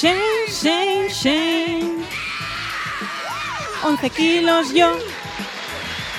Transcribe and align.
Shane, 0.00 0.46
Shane, 0.46 1.08
Shane. 1.10 2.04
11 3.82 4.10
kilos 4.10 4.72
yo, 4.72 4.96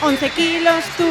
11 0.02 0.30
kilos 0.32 0.84
tú. 0.98 1.05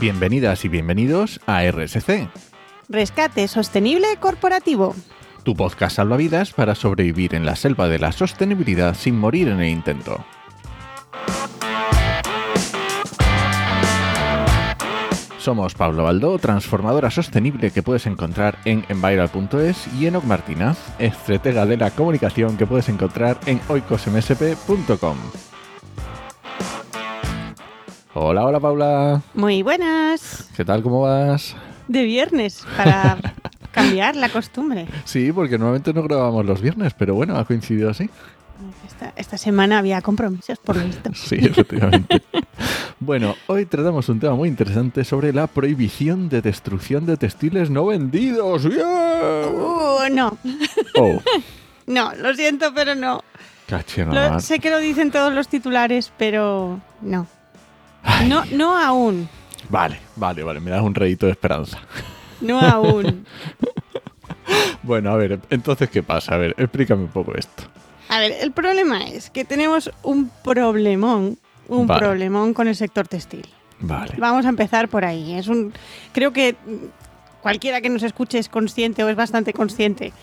Bienvenidas 0.00 0.64
y 0.64 0.68
bienvenidos 0.68 1.40
a 1.46 1.62
RSC, 1.70 2.30
Rescate 2.88 3.46
sostenible 3.48 4.06
corporativo. 4.18 4.94
tu 5.42 5.54
podcast 5.54 5.96
salvavidas 5.96 6.52
para 6.52 6.74
sobrevivir 6.74 7.34
en 7.34 7.46
la 7.46 7.56
selva 7.56 7.88
de 7.88 7.98
la 7.98 8.12
sostenibilidad 8.12 8.94
sin 8.94 9.18
morir 9.18 9.48
en 9.48 9.60
el 9.60 9.68
intento. 9.68 10.24
Somos 15.38 15.74
Pablo 15.74 16.04
Baldó, 16.04 16.38
transformadora 16.38 17.10
sostenible 17.10 17.70
que 17.70 17.82
puedes 17.82 18.06
encontrar 18.06 18.58
en 18.66 18.84
enviral.es 18.88 19.86
y 19.98 20.06
Enoc 20.06 20.24
Martínez, 20.24 20.76
estratega 20.98 21.64
de 21.64 21.76
la 21.78 21.90
comunicación 21.92 22.56
que 22.58 22.66
puedes 22.66 22.88
encontrar 22.90 23.38
en 23.46 23.60
oicosmsp.com. 23.68 25.16
Hola, 28.14 28.44
hola 28.44 28.60
Paula, 28.60 29.22
Muy 29.34 29.62
buenas. 29.62 30.50
¿qué 30.56 30.64
tal? 30.64 30.82
¿Cómo 30.82 31.02
vas? 31.02 31.54
De 31.88 32.04
viernes, 32.04 32.64
para 32.76 33.18
cambiar 33.72 34.14
la 34.16 34.28
costumbre. 34.28 34.86
Sí, 35.04 35.32
porque 35.32 35.58
normalmente 35.58 35.92
no 35.92 36.02
grabamos 36.02 36.44
los 36.46 36.60
viernes, 36.60 36.94
pero 36.94 37.14
bueno, 37.14 37.36
ha 37.36 37.44
coincidido 37.44 37.90
así. 37.90 38.08
Esta, 38.86 39.12
esta 39.16 39.38
semana 39.38 39.78
había 39.78 40.00
compromisos, 40.02 40.58
por 40.58 40.76
lo 40.76 40.84
visto. 40.84 41.10
Sí, 41.14 41.36
efectivamente. 41.36 42.22
bueno, 43.00 43.36
hoy 43.46 43.66
tratamos 43.66 44.08
un 44.08 44.18
tema 44.18 44.34
muy 44.34 44.48
interesante 44.48 45.04
sobre 45.04 45.32
la 45.32 45.46
prohibición 45.46 46.28
de 46.28 46.42
destrucción 46.42 47.06
de 47.06 47.16
textiles 47.16 47.70
no 47.70 47.86
vendidos. 47.86 48.64
¡Yeah! 48.64 49.46
Uh, 49.48 50.12
no, 50.12 50.36
Oh, 50.96 51.22
no, 51.86 52.12
lo 52.16 52.34
siento, 52.34 52.72
pero 52.74 52.94
no. 52.96 53.22
Lo- 54.12 54.40
sé 54.40 54.58
que 54.58 54.70
lo 54.70 54.78
dicen 54.78 55.10
todos 55.12 55.32
los 55.32 55.46
titulares, 55.48 56.12
pero 56.18 56.80
no. 57.02 57.26
No, 58.26 58.44
no 58.52 58.76
aún. 58.76 59.28
Vale, 59.68 59.98
vale, 60.16 60.42
vale, 60.42 60.60
me 60.60 60.70
das 60.70 60.82
un 60.82 60.94
redito 60.94 61.26
de 61.26 61.32
esperanza. 61.32 61.78
No 62.40 62.60
aún. 62.60 63.26
Bueno, 64.82 65.10
a 65.10 65.16
ver, 65.16 65.40
entonces, 65.50 65.90
¿qué 65.90 66.02
pasa? 66.02 66.34
A 66.34 66.38
ver, 66.38 66.54
explícame 66.56 67.02
un 67.02 67.10
poco 67.10 67.34
esto. 67.34 67.64
A 68.08 68.18
ver, 68.20 68.32
el 68.40 68.52
problema 68.52 69.06
es 69.06 69.28
que 69.28 69.44
tenemos 69.44 69.90
un 70.02 70.30
problemón, 70.42 71.36
un 71.68 71.86
Vale. 71.86 72.00
problemón 72.00 72.54
con 72.54 72.68
el 72.68 72.74
sector 72.74 73.06
textil. 73.06 73.46
Vale. 73.80 74.14
Vamos 74.16 74.46
a 74.46 74.48
empezar 74.48 74.88
por 74.88 75.04
ahí. 75.04 75.34
Es 75.34 75.48
un, 75.48 75.74
creo 76.12 76.32
que 76.32 76.56
cualquiera 77.42 77.82
que 77.82 77.90
nos 77.90 78.02
escuche 78.02 78.38
es 78.38 78.48
consciente 78.48 79.04
o 79.04 79.08
es 79.10 79.16
bastante 79.16 79.52
consciente 79.52 80.14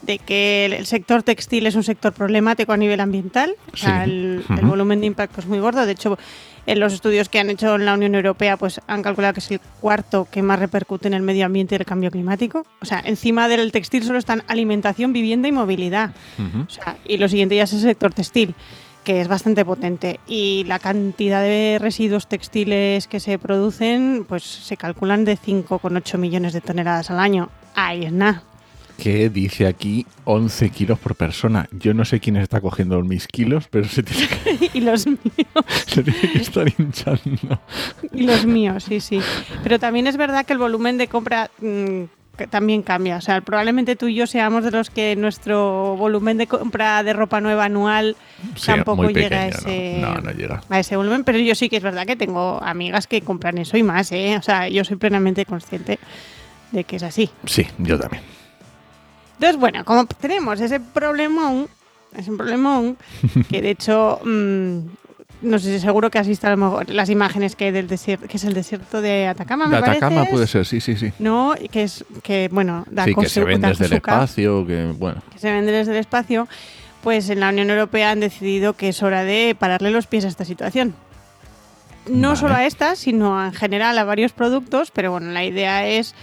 de 0.00 0.18
que 0.18 0.64
el, 0.66 0.86
sector 0.86 1.22
textil 1.22 1.66
es 1.66 1.74
un 1.74 1.82
sector 1.84 2.12
problemático 2.14 2.72
a 2.72 2.78
nivel 2.78 3.00
ambiental. 3.00 3.54
O 3.72 3.76
sea, 3.76 4.04
Sí. 4.04 4.10
el, 4.10 4.44
el 4.48 4.64
volumen 4.64 5.00
de 5.00 5.06
impacto 5.06 5.40
es 5.40 5.46
muy 5.46 5.58
gordo. 5.58 5.84
De 5.84 5.92
hecho, 5.92 6.18
en 6.66 6.80
los 6.80 6.92
estudios 6.92 7.28
que 7.28 7.38
han 7.38 7.50
hecho 7.50 7.74
en 7.74 7.84
la 7.84 7.94
Unión 7.94 8.14
Europea, 8.14 8.56
pues 8.56 8.80
han 8.86 9.02
calculado 9.02 9.34
que 9.34 9.40
es 9.40 9.50
el 9.50 9.60
cuarto 9.80 10.26
que 10.30 10.42
más 10.42 10.58
repercute 10.58 11.08
en 11.08 11.14
el 11.14 11.22
medio 11.22 11.46
ambiente 11.46 11.74
y 11.74 11.78
el 11.78 11.84
cambio 11.84 12.10
climático. 12.10 12.64
O 12.80 12.84
sea, 12.84 13.02
encima 13.04 13.48
del 13.48 13.72
textil 13.72 14.04
solo 14.04 14.18
están 14.18 14.42
alimentación, 14.48 15.12
vivienda 15.12 15.48
y 15.48 15.52
movilidad. 15.52 16.12
O 16.66 16.70
sea, 16.70 16.96
y 17.04 17.18
lo 17.18 17.28
siguiente 17.28 17.56
ya 17.56 17.64
es 17.64 17.72
el 17.72 17.80
sector 17.80 18.12
textil, 18.12 18.54
que 19.04 19.20
es 19.20 19.28
bastante 19.28 19.64
potente. 19.64 20.20
Y 20.26 20.64
la 20.66 20.78
cantidad 20.78 21.42
de 21.42 21.78
residuos 21.80 22.26
textiles 22.26 23.06
que 23.06 23.20
se 23.20 23.38
producen, 23.38 24.24
pues 24.28 24.42
se 24.42 24.76
calculan 24.76 25.24
de 25.24 25.36
5,8 25.36 26.18
millones 26.18 26.52
de 26.52 26.60
toneladas 26.60 27.10
al 27.10 27.20
año. 27.20 27.50
Ahí 27.74 28.04
es 28.04 28.12
nada. 28.12 28.42
¿Qué 28.98 29.28
dice 29.28 29.66
aquí 29.66 30.06
11 30.24 30.70
kilos 30.70 30.98
por 30.98 31.14
persona? 31.16 31.68
Yo 31.72 31.94
no 31.94 32.04
sé 32.04 32.20
quién 32.20 32.36
está 32.36 32.60
cogiendo 32.60 33.02
mis 33.02 33.26
kilos, 33.26 33.66
pero 33.70 33.88
se 33.88 34.02
tiene 34.02 34.28
que, 34.28 34.70
y 34.78 34.80
los 34.80 35.06
míos, 35.06 35.18
se 35.86 36.02
tiene 36.02 36.32
que 36.32 36.38
estar 36.38 36.66
hinchando. 36.78 37.60
y 38.12 38.22
los 38.22 38.46
míos, 38.46 38.84
sí, 38.84 39.00
sí. 39.00 39.20
Pero 39.62 39.78
también 39.78 40.06
es 40.06 40.16
verdad 40.16 40.46
que 40.46 40.52
el 40.52 40.58
volumen 40.58 40.96
de 40.96 41.08
compra 41.08 41.50
mm, 41.60 42.04
que 42.36 42.46
también 42.46 42.82
cambia. 42.82 43.16
O 43.16 43.20
sea, 43.20 43.40
probablemente 43.40 43.96
tú 43.96 44.08
y 44.08 44.14
yo 44.14 44.26
seamos 44.26 44.64
de 44.64 44.70
los 44.70 44.90
que 44.90 45.16
nuestro 45.16 45.96
volumen 45.96 46.38
de 46.38 46.46
compra 46.46 47.02
de 47.02 47.12
ropa 47.12 47.40
nueva 47.40 47.64
anual 47.66 48.16
Sí, 48.56 48.66
tampoco 48.66 49.08
llega 49.08 49.42
a 49.42 49.48
ese... 49.48 49.98
No, 50.00 50.14
no, 50.14 50.20
no 50.22 50.30
llega. 50.32 50.62
a 50.68 50.78
ese 50.80 50.96
volumen, 50.96 51.24
pero 51.24 51.38
yo 51.38 51.54
sí 51.54 51.68
que 51.68 51.76
es 51.76 51.82
verdad 51.82 52.06
que 52.06 52.16
tengo 52.16 52.62
amigas 52.62 53.06
que 53.06 53.22
compran 53.22 53.58
eso 53.58 53.76
y 53.76 53.82
más, 53.82 54.10
¿eh? 54.12 54.36
O 54.38 54.42
sea, 54.42 54.68
yo 54.68 54.84
soy 54.84 54.96
plenamente 54.96 55.44
consciente 55.46 55.98
de 56.72 56.84
que 56.84 56.96
es 56.96 57.02
así. 57.02 57.30
Sí, 57.46 57.66
yo 57.78 57.98
también. 57.98 58.22
Entonces, 59.34 59.58
bueno, 59.58 59.84
como 59.84 60.06
tenemos 60.06 60.60
ese 60.60 60.80
problemón, 60.80 61.68
ese 62.16 62.32
problemón, 62.32 62.96
que 63.50 63.62
de 63.62 63.70
hecho, 63.70 64.20
mm, 64.24 64.78
no 65.42 65.58
sé 65.58 65.74
si 65.74 65.80
seguro 65.80 66.10
que 66.10 66.18
has 66.18 66.28
visto 66.28 66.46
a 66.46 66.50
lo 66.50 66.56
mejor 66.56 66.88
las 66.90 67.10
imágenes 67.10 67.56
que 67.56 67.66
hay 67.66 67.72
del 67.72 67.88
desierto, 67.88 68.26
que 68.28 68.36
es 68.36 68.44
el 68.44 68.54
desierto 68.54 69.00
de 69.02 69.26
Atacama, 69.26 69.66
me 69.66 69.72
De 69.76 69.78
Atacama 69.78 70.16
parece, 70.16 70.32
puede 70.32 70.46
ser, 70.46 70.64
sí, 70.66 70.80
sí, 70.80 70.96
sí. 70.96 71.12
No, 71.18 71.54
y 71.60 71.68
que 71.68 71.82
es 71.82 72.04
que, 72.22 72.48
bueno, 72.50 72.84
da 72.90 73.04
Sí, 73.04 73.14
que 73.14 73.28
se 73.28 73.44
ven 73.44 73.60
desde 73.60 73.86
el 73.86 73.92
espacio, 73.94 74.66
que 74.66 74.94
bueno. 74.96 75.22
que 75.32 75.38
se 75.38 75.52
vende 75.52 75.72
desde 75.72 75.92
el 75.92 75.98
espacio, 75.98 76.48
pues 77.02 77.28
en 77.28 77.40
la 77.40 77.50
Unión 77.50 77.68
Europea 77.68 78.12
han 78.12 78.20
decidido 78.20 78.72
que 78.74 78.88
es 78.88 79.02
hora 79.02 79.24
de 79.24 79.54
pararle 79.58 79.90
los 79.90 80.06
pies 80.06 80.24
a 80.24 80.28
esta 80.28 80.44
situación. 80.44 80.94
No 82.08 82.28
Vale. 82.28 82.40
solo 82.40 82.54
a 82.54 82.66
esta, 82.66 82.96
sino 82.96 83.44
en 83.44 83.52
general 83.52 83.98
a 83.98 84.04
varios 84.04 84.32
productos, 84.32 84.90
pero 84.90 85.10
bueno, 85.10 85.30
la 85.30 85.44
idea 85.44 85.86
es 85.86 86.14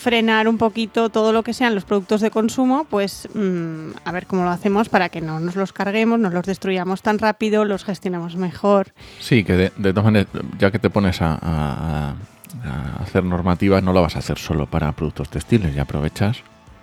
frenar 0.00 0.48
un 0.48 0.56
poquito 0.56 1.10
todo 1.10 1.32
lo 1.32 1.42
que 1.42 1.52
sean 1.52 1.74
los 1.74 1.84
productos 1.84 2.20
de 2.22 2.30
consumo, 2.30 2.86
pues 2.88 3.28
mm, 3.34 3.90
a 4.04 4.12
ver 4.12 4.26
cómo 4.26 4.44
lo 4.44 4.50
hacemos 4.50 4.88
para 4.88 5.10
que 5.10 5.20
no 5.20 5.40
nos 5.40 5.56
los 5.56 5.72
carguemos, 5.74 6.18
no 6.18 6.30
los 6.30 6.46
destruyamos 6.46 7.02
tan 7.02 7.18
rápido, 7.18 7.64
los 7.66 7.84
gestionemos 7.84 8.36
mejor. 8.36 8.94
Sí, 9.20 9.44
que 9.44 9.52
de, 9.54 9.72
de 9.76 9.90
todas 9.92 10.04
maneras, 10.06 10.28
ya 10.58 10.70
que 10.70 10.78
te 10.78 10.88
pones 10.90 11.20
a, 11.20 11.38
a- 11.40 12.14
a 12.64 13.02
hacer 13.02 13.24
normativas, 13.24 13.82
no 13.82 13.92
lo 13.92 14.02
vas 14.02 14.16
a 14.16 14.20
hacer 14.20 14.38
solo 14.38 14.66
para 14.66 14.90
productos 14.92 15.28
textiles, 15.28 15.74
ya 15.74 15.82
aprovechas. 15.82 16.38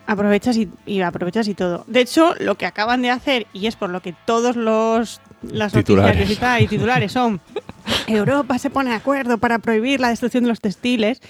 Aprovechas 0.06 0.56
y, 0.56 0.70
y 0.86 1.02
aprovechas 1.02 1.48
y 1.50 1.54
todo. 1.56 1.84
De 1.88 2.00
hecho, 2.00 2.34
lo 2.40 2.56
que 2.56 2.66
acaban 2.66 3.02
de 3.02 3.10
hacer, 3.10 3.48
y 3.52 3.68
es 3.68 3.76
por 3.76 3.90
lo 3.90 4.02
que 4.02 4.14
todos 4.26 4.56
los 4.56 5.20
las 5.44 5.72
Titulares. 5.74 6.18
noticias 6.22 6.62
y 6.62 6.68
titulares 6.68 7.12
son 7.12 7.42
Europa 8.08 8.58
se 8.58 8.70
pone 8.70 8.90
de 8.92 8.96
acuerdo 8.96 9.38
para 9.38 9.60
prohibir 9.60 10.00
la 10.00 10.10
destrucción 10.10 10.44
de 10.44 10.50
los 10.50 10.62
textiles. 10.62 11.22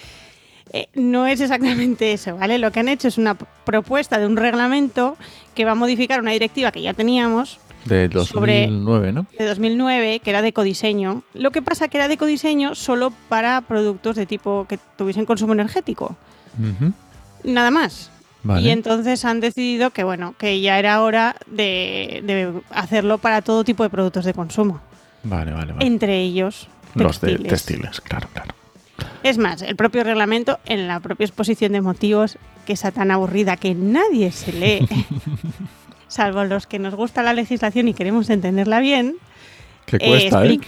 Eh, 0.73 0.87
no 0.95 1.27
es 1.27 1.41
exactamente 1.41 2.13
eso, 2.13 2.37
¿vale? 2.37 2.57
Lo 2.57 2.71
que 2.71 2.79
han 2.79 2.87
hecho 2.89 3.07
es 3.07 3.17
una 3.17 3.35
propuesta 3.35 4.19
de 4.19 4.25
un 4.25 4.37
reglamento 4.37 5.17
que 5.55 5.65
va 5.65 5.71
a 5.71 5.75
modificar 5.75 6.19
una 6.21 6.31
directiva 6.31 6.71
que 6.71 6.81
ya 6.81 6.93
teníamos 6.93 7.59
De 7.85 8.09
Sobre- 8.09 8.67
2009, 8.67 9.11
¿no? 9.13 9.25
de 9.37 9.45
2009, 9.45 10.19
que 10.19 10.29
era 10.29 10.41
de 10.41 10.49
ecodiseño. 10.49 11.23
Lo 11.33 11.51
que 11.51 11.61
pasa 11.61 11.87
que 11.87 11.97
era 11.97 12.07
de 12.07 12.15
ecodiseño 12.15 12.75
solo 12.75 13.11
para 13.29 13.61
productos 13.61 14.15
de 14.15 14.25
tipo 14.25 14.65
que 14.67 14.77
tuviesen 14.97 15.25
consumo 15.25 15.53
energético. 15.53 16.15
Nada 17.43 17.71
más. 17.71 18.11
Vale. 18.43 18.61
Y 18.67 18.69
entonces 18.69 19.25
han 19.25 19.39
decidido 19.41 19.89
que 19.89 20.03
bueno, 20.03 20.33
que 20.37 20.61
ya 20.61 20.79
era 20.79 21.01
hora 21.01 21.35
de, 21.47 22.21
de 22.23 22.53
hacerlo 22.69 23.17
para 23.17 23.41
todo 23.41 23.63
tipo 23.63 23.83
de 23.83 23.89
productos 23.89 24.23
de 24.25 24.33
consumo, 24.33 24.79
Vale, 25.23 25.51
vale, 25.51 25.73
vale. 25.73 25.85
entre 25.85 26.21
ellos 26.21 26.67
Los 26.93 27.19
de 27.19 27.29
textiles. 27.29 27.49
textiles, 27.49 28.01
claro, 28.01 28.29
claro. 28.33 28.53
Es 29.23 29.37
más, 29.37 29.61
el 29.61 29.75
propio 29.75 30.03
reglamento, 30.03 30.59
en 30.65 30.87
la 30.87 30.99
propia 30.99 31.25
exposición 31.25 31.71
de 31.73 31.81
motivos, 31.81 32.37
que 32.65 32.73
es 32.73 32.81
tan 32.81 33.11
aburrida 33.11 33.57
que 33.57 33.75
nadie 33.75 34.31
se 34.31 34.53
lee, 34.53 34.87
salvo 36.07 36.43
los 36.43 36.67
que 36.67 36.79
nos 36.79 36.95
gusta 36.95 37.23
la 37.23 37.33
legislación 37.33 37.87
y 37.87 37.93
queremos 37.93 38.29
entenderla 38.29 38.79
bien, 38.79 39.15
Que 39.87 39.95
eh, 39.95 40.29
cuesta, 40.29 40.45
¿eh? 40.45 40.59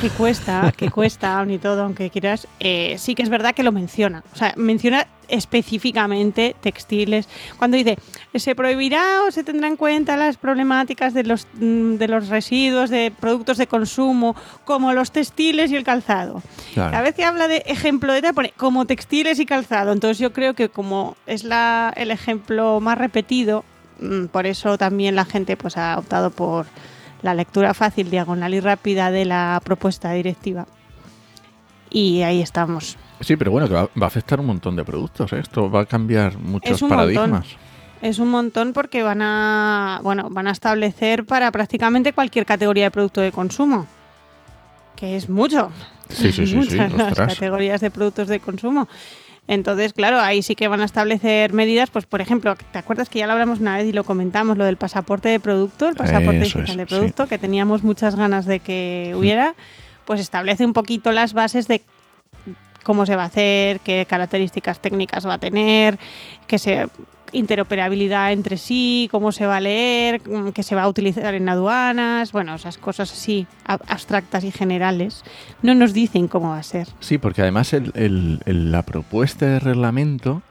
Que 0.00 0.10
cuesta, 0.10 0.72
que 0.76 0.88
cuesta, 0.88 1.44
y 1.48 1.58
todo, 1.58 1.82
aunque 1.82 2.10
quieras. 2.10 2.46
eh, 2.60 2.94
sí 2.96 3.16
que 3.16 3.24
es 3.24 3.28
verdad 3.28 3.52
que 3.52 3.64
lo 3.64 3.72
menciona. 3.72 4.22
O 4.32 4.36
sea, 4.36 4.54
menciona 4.56 5.08
específicamente 5.26 6.54
textiles. 6.60 7.28
Cuando 7.58 7.76
dice, 7.76 7.98
se 8.36 8.54
prohibirá 8.54 9.24
o 9.26 9.32
se 9.32 9.42
tendrá 9.42 9.66
en 9.66 9.76
cuenta 9.76 10.16
las 10.16 10.36
problemáticas 10.36 11.12
de 11.12 11.24
los, 11.24 11.48
mm, 11.54 11.96
de 11.96 12.06
los 12.06 12.28
residuos 12.28 12.88
de 12.88 13.12
productos 13.18 13.58
de 13.58 13.66
consumo, 13.66 14.36
como 14.64 14.92
los 14.92 15.10
textiles 15.10 15.72
y 15.72 15.76
el 15.76 15.82
calzado. 15.82 16.40
Claro. 16.72 16.92
Cada 16.92 17.02
vez 17.02 17.16
que 17.16 17.24
habla 17.24 17.48
de 17.48 17.64
ejemplo 17.66 18.12
de 18.12 18.22
tal, 18.22 18.32
pone 18.32 18.52
como 18.56 18.86
textiles 18.86 19.40
y 19.40 19.44
calzado. 19.44 19.90
Entonces 19.92 20.20
yo 20.20 20.32
creo 20.32 20.54
que 20.54 20.68
como 20.68 21.16
es 21.26 21.42
la, 21.42 21.92
el 21.96 22.12
ejemplo 22.12 22.78
más 22.78 22.96
repetido, 22.96 23.64
mm, 24.00 24.26
por 24.26 24.46
eso 24.46 24.78
también 24.78 25.16
la 25.16 25.24
gente 25.24 25.56
pues 25.56 25.76
ha 25.76 25.98
optado 25.98 26.30
por 26.30 26.66
la 27.22 27.34
lectura 27.34 27.74
fácil, 27.74 28.10
diagonal 28.10 28.54
y 28.54 28.60
rápida 28.60 29.10
de 29.10 29.24
la 29.24 29.60
propuesta 29.64 30.12
directiva. 30.12 30.66
Y 31.90 32.22
ahí 32.22 32.42
estamos. 32.42 32.96
Sí, 33.20 33.36
pero 33.36 33.50
bueno, 33.50 33.66
que 33.66 33.74
va, 33.74 33.82
va 34.00 34.04
a 34.04 34.06
afectar 34.06 34.38
un 34.40 34.46
montón 34.46 34.76
de 34.76 34.84
productos. 34.84 35.32
¿eh? 35.32 35.40
Esto 35.40 35.70
va 35.70 35.82
a 35.82 35.86
cambiar 35.86 36.38
muchos 36.38 36.80
paradigmas. 36.82 37.46
Es 38.00 38.18
un 38.20 38.30
montón 38.30 38.72
porque 38.72 39.02
van 39.02 39.22
a, 39.22 40.00
bueno, 40.04 40.28
van 40.30 40.46
a 40.46 40.52
establecer 40.52 41.24
para 41.24 41.50
prácticamente 41.50 42.12
cualquier 42.12 42.46
categoría 42.46 42.84
de 42.84 42.90
producto 42.92 43.20
de 43.20 43.32
consumo, 43.32 43.86
que 44.94 45.16
es 45.16 45.28
mucho. 45.28 45.72
Sí, 46.08 46.30
sí, 46.30 46.46
sí, 46.46 46.46
sí. 46.46 46.56
Muchas 46.56 46.92
las 46.92 47.08
ostras. 47.08 47.34
categorías 47.34 47.80
de 47.80 47.90
productos 47.90 48.28
de 48.28 48.38
consumo. 48.38 48.88
Entonces, 49.48 49.94
claro, 49.94 50.20
ahí 50.20 50.42
sí 50.42 50.54
que 50.54 50.68
van 50.68 50.82
a 50.82 50.84
establecer 50.84 51.54
medidas, 51.54 51.88
pues 51.88 52.04
por 52.04 52.20
ejemplo, 52.20 52.54
¿te 52.70 52.78
acuerdas 52.78 53.08
que 53.08 53.18
ya 53.18 53.26
lo 53.26 53.32
hablamos 53.32 53.60
una 53.60 53.78
vez 53.78 53.86
y 53.86 53.92
lo 53.92 54.04
comentamos, 54.04 54.58
lo 54.58 54.64
del 54.66 54.76
pasaporte 54.76 55.30
de 55.30 55.40
producto, 55.40 55.88
el 55.88 55.96
pasaporte 55.96 56.42
Eso 56.42 56.58
digital 56.58 56.70
es, 56.70 56.76
de 56.76 56.86
producto, 56.86 57.26
que 57.26 57.38
teníamos 57.38 57.82
muchas 57.82 58.14
ganas 58.14 58.44
de 58.44 58.60
que 58.60 59.14
hubiera, 59.16 59.54
pues 60.04 60.20
establece 60.20 60.66
un 60.66 60.74
poquito 60.74 61.12
las 61.12 61.32
bases 61.32 61.66
de 61.66 61.80
cómo 62.82 63.06
se 63.06 63.16
va 63.16 63.22
a 63.22 63.26
hacer, 63.26 63.80
qué 63.80 64.06
características 64.06 64.80
técnicas 64.80 65.26
va 65.26 65.34
a 65.34 65.38
tener, 65.38 65.98
que 66.46 66.58
se 66.58 66.86
interoperabilidad 67.32 68.32
entre 68.32 68.56
sí, 68.56 69.08
cómo 69.10 69.32
se 69.32 69.46
va 69.46 69.56
a 69.56 69.60
leer, 69.60 70.20
qué 70.54 70.62
se 70.62 70.74
va 70.74 70.82
a 70.82 70.88
utilizar 70.88 71.34
en 71.34 71.48
aduanas, 71.48 72.32
bueno, 72.32 72.54
esas 72.54 72.78
cosas 72.78 73.12
así 73.12 73.46
ab- 73.66 73.80
abstractas 73.88 74.44
y 74.44 74.50
generales, 74.50 75.24
no 75.62 75.74
nos 75.74 75.92
dicen 75.92 76.28
cómo 76.28 76.50
va 76.50 76.58
a 76.58 76.62
ser. 76.62 76.88
Sí, 77.00 77.18
porque 77.18 77.42
además 77.42 77.72
el- 77.72 78.40
la 78.46 78.82
propuesta 78.82 79.46
de 79.46 79.58
reglamento 79.60 80.42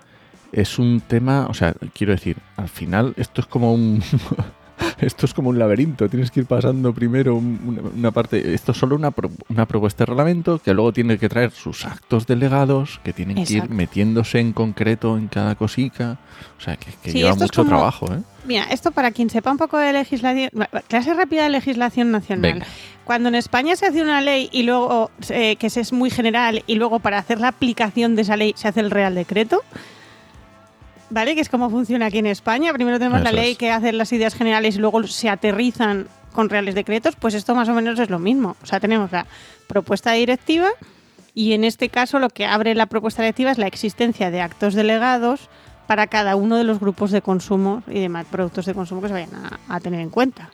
es 0.51 0.79
un 0.79 1.01
tema, 1.01 1.47
o 1.49 1.53
sea, 1.53 1.73
quiero 1.93 2.13
decir, 2.13 2.37
al 2.55 2.69
final 2.69 3.13
esto 3.17 3.41
es 3.41 3.47
como 3.47 3.73
un 3.73 4.01
esto 5.05 5.25
es 5.25 5.33
como 5.33 5.49
un 5.49 5.59
laberinto, 5.59 6.09
tienes 6.09 6.31
que 6.31 6.41
ir 6.41 6.45
pasando 6.45 6.93
primero 6.93 7.35
un- 7.35 7.59
una, 7.65 7.81
una 7.81 8.11
parte, 8.11 8.53
esto 8.53 8.71
es 8.71 8.77
solo 8.77 8.95
una, 8.95 9.11
pro- 9.11 9.31
una 9.49 9.65
propuesta 9.65 10.03
de 10.03 10.07
reglamento 10.07 10.59
que 10.59 10.73
luego 10.73 10.91
tiene 10.93 11.17
que 11.17 11.29
traer 11.29 11.51
sus 11.51 11.85
actos 11.85 12.25
delegados, 12.27 12.99
que 13.03 13.13
tienen 13.13 13.43
que 13.45 13.53
ir 13.53 13.69
metiéndose 13.69 14.39
en 14.39 14.53
concreto 14.53 15.17
en 15.17 15.27
cada 15.27 15.55
cosica, 15.55 16.17
o 16.57 16.61
sea, 16.61 16.75
que, 16.77 16.91
que 17.03 17.11
Sí, 17.11 17.17
lleva 17.19 17.35
mucho 17.35 17.61
como- 17.63 17.69
trabajo, 17.69 18.13
¿eh? 18.13 18.19
Mira, 18.45 18.63
esto 18.71 18.91
para 18.91 19.11
quien 19.11 19.29
sepa 19.29 19.51
un 19.51 19.57
poco 19.57 19.77
de 19.77 19.91
legislación, 19.91 20.49
clase 20.87 21.13
rápida 21.13 21.43
de 21.43 21.49
legislación 21.49 22.11
nacional. 22.11 22.53
Venga. 22.53 22.65
Cuando 23.03 23.27
en 23.29 23.35
España 23.35 23.75
se 23.75 23.85
hace 23.85 24.01
una 24.01 24.21
ley 24.21 24.47
y 24.53 24.63
luego 24.63 25.11
eh, 25.29 25.57
que 25.57 25.67
es 25.67 25.91
muy 25.93 26.09
general 26.09 26.63
y 26.65 26.75
luego 26.75 26.99
para 26.99 27.17
hacer 27.17 27.39
la 27.41 27.49
aplicación 27.49 28.15
de 28.15 28.21
esa 28.21 28.37
ley 28.37 28.53
se 28.55 28.67
hace 28.69 28.79
el 28.79 28.89
Real 28.91 29.15
Decreto, 29.15 29.61
¿vale? 31.09 31.35
Que 31.35 31.41
es 31.41 31.49
como 31.49 31.69
funciona 31.69 32.07
aquí 32.07 32.19
en 32.19 32.27
España. 32.27 32.73
Primero 32.73 32.99
tenemos 32.99 33.21
la 33.21 33.31
ley 33.31 33.51
es. 33.51 33.57
que 33.57 33.71
hace 33.71 33.91
las 33.93 34.11
ideas 34.13 34.35
generales 34.35 34.75
y 34.75 34.79
luego 34.79 35.05
se 35.07 35.29
aterrizan 35.29 36.07
con 36.33 36.49
reales 36.49 36.75
decretos, 36.75 37.15
pues 37.15 37.33
esto 37.33 37.55
más 37.55 37.67
o 37.69 37.73
menos 37.73 37.99
es 37.99 38.09
lo 38.09 38.19
mismo. 38.19 38.55
O 38.61 38.65
sea, 38.65 38.79
tenemos 38.79 39.11
la 39.11 39.25
propuesta 39.67 40.11
directiva 40.11 40.69
y 41.33 41.53
en 41.53 41.63
este 41.63 41.89
caso 41.89 42.19
lo 42.19 42.29
que 42.29 42.45
abre 42.45 42.75
la 42.75 42.85
propuesta 42.85 43.23
directiva 43.23 43.51
es 43.51 43.57
la 43.57 43.67
existencia 43.67 44.29
de 44.29 44.41
actos 44.41 44.75
delegados 44.75 45.49
para 45.87 46.07
cada 46.07 46.35
uno 46.35 46.57
de 46.57 46.63
los 46.63 46.79
grupos 46.79 47.11
de 47.11 47.21
consumo 47.21 47.81
y 47.87 47.99
demás 47.99 48.27
productos 48.29 48.65
de 48.65 48.73
consumo 48.73 49.01
que 49.01 49.07
se 49.07 49.13
vayan 49.13 49.33
a, 49.35 49.59
a 49.75 49.79
tener 49.79 50.01
en 50.01 50.09
cuenta. 50.09 50.51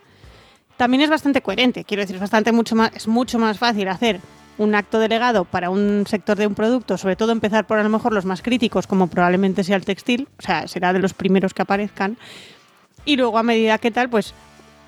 También 0.78 1.02
es 1.02 1.10
bastante 1.10 1.42
coherente, 1.42 1.84
quiero 1.84 2.02
decir, 2.02 2.16
es 2.16 2.22
bastante 2.22 2.52
mucho 2.52 2.76
más, 2.76 2.92
es 2.96 3.08
mucho 3.08 3.40
más 3.40 3.58
fácil 3.58 3.88
hacer 3.88 4.22
un 4.58 4.76
acto 4.76 5.00
delegado 5.00 5.46
para 5.46 5.70
un 5.70 6.06
sector 6.08 6.38
de 6.38 6.46
un 6.48 6.54
producto, 6.56 6.98
sobre 6.98 7.16
todo 7.16 7.32
empezar 7.32 7.66
por 7.66 7.80
a 7.80 7.84
lo 7.84 7.90
mejor 7.90 8.14
los 8.14 8.26
más 8.26 8.42
críticos, 8.42 8.86
como 8.88 9.08
probablemente 9.08 9.64
sea 9.64 9.76
el 9.78 9.86
textil, 9.86 10.28
o 10.38 10.42
sea, 10.42 10.68
será 10.68 10.94
de 10.94 11.00
los 11.00 11.14
primeros 11.14 11.54
que 11.54 11.62
aparezcan, 11.64 12.18
y 13.06 13.16
luego 13.18 13.38
a 13.38 13.44
medida 13.44 13.78
que 13.80 13.92
tal, 13.92 14.10
pues 14.10 14.34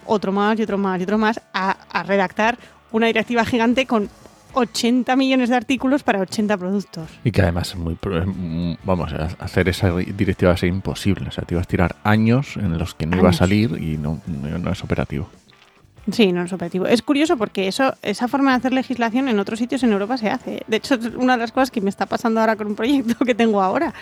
otro 0.05 0.31
más 0.31 0.59
y 0.59 0.63
otro 0.63 0.77
más 0.77 0.99
y 0.99 1.03
otro 1.03 1.17
más, 1.17 1.41
a, 1.53 1.71
a 1.91 2.03
redactar 2.03 2.57
una 2.91 3.07
directiva 3.07 3.43
gigante 3.43 3.85
con 3.87 4.07
80 4.53 5.15
millones 5.17 5.49
de 5.49 5.55
artículos 5.55 6.03
para 6.03 6.19
80 6.21 6.57
productos. 6.57 7.09
Y 7.25 7.31
que 7.31 7.41
además 7.41 7.71
es 7.71 7.75
muy, 7.75 7.97
vamos, 8.85 9.11
a 9.11 9.25
hacer 9.43 9.67
esa 9.67 9.93
directiva 9.97 10.51
va 10.51 10.53
a 10.53 10.57
ser 10.57 10.69
imposible, 10.69 11.27
o 11.27 11.31
sea, 11.31 11.43
te 11.43 11.55
ibas 11.55 11.65
a 11.65 11.67
tirar 11.69 11.95
años 12.03 12.55
en 12.55 12.77
los 12.77 12.93
que 12.95 13.05
no 13.05 13.17
iba 13.17 13.25
a 13.25 13.29
Años. 13.29 13.37
salir 13.37 13.71
y 13.81 13.97
no, 13.97 14.21
no- 14.27 14.57
no 14.59 14.71
es 14.71 14.81
operativo. 14.83 15.27
Sí, 16.11 16.31
no 16.31 16.43
es 16.43 16.53
operativo. 16.53 16.85
Es 16.85 17.01
curioso 17.01 17.35
porque 17.35 17.67
eso, 17.67 17.95
esa 18.01 18.27
forma 18.27 18.51
de 18.51 18.57
hacer 18.57 18.73
legislación 18.73 19.27
en 19.27 19.39
otros 19.39 19.57
sitios 19.59 19.81
en 19.83 19.91
Europa 19.91 20.17
se 20.17 20.29
hace. 20.29 20.61
De 20.67 20.77
hecho, 20.77 20.95
es 20.95 21.05
una 21.15 21.33
de 21.33 21.39
las 21.39 21.51
cosas 21.51 21.71
que 21.71 21.81
me 21.81 21.89
está 21.89 22.05
pasando 22.05 22.39
ahora 22.39 22.55
con 22.55 22.67
un 22.67 22.75
proyecto 22.75 23.25
que 23.25 23.33
tengo 23.33 23.61
ahora. 23.61 23.93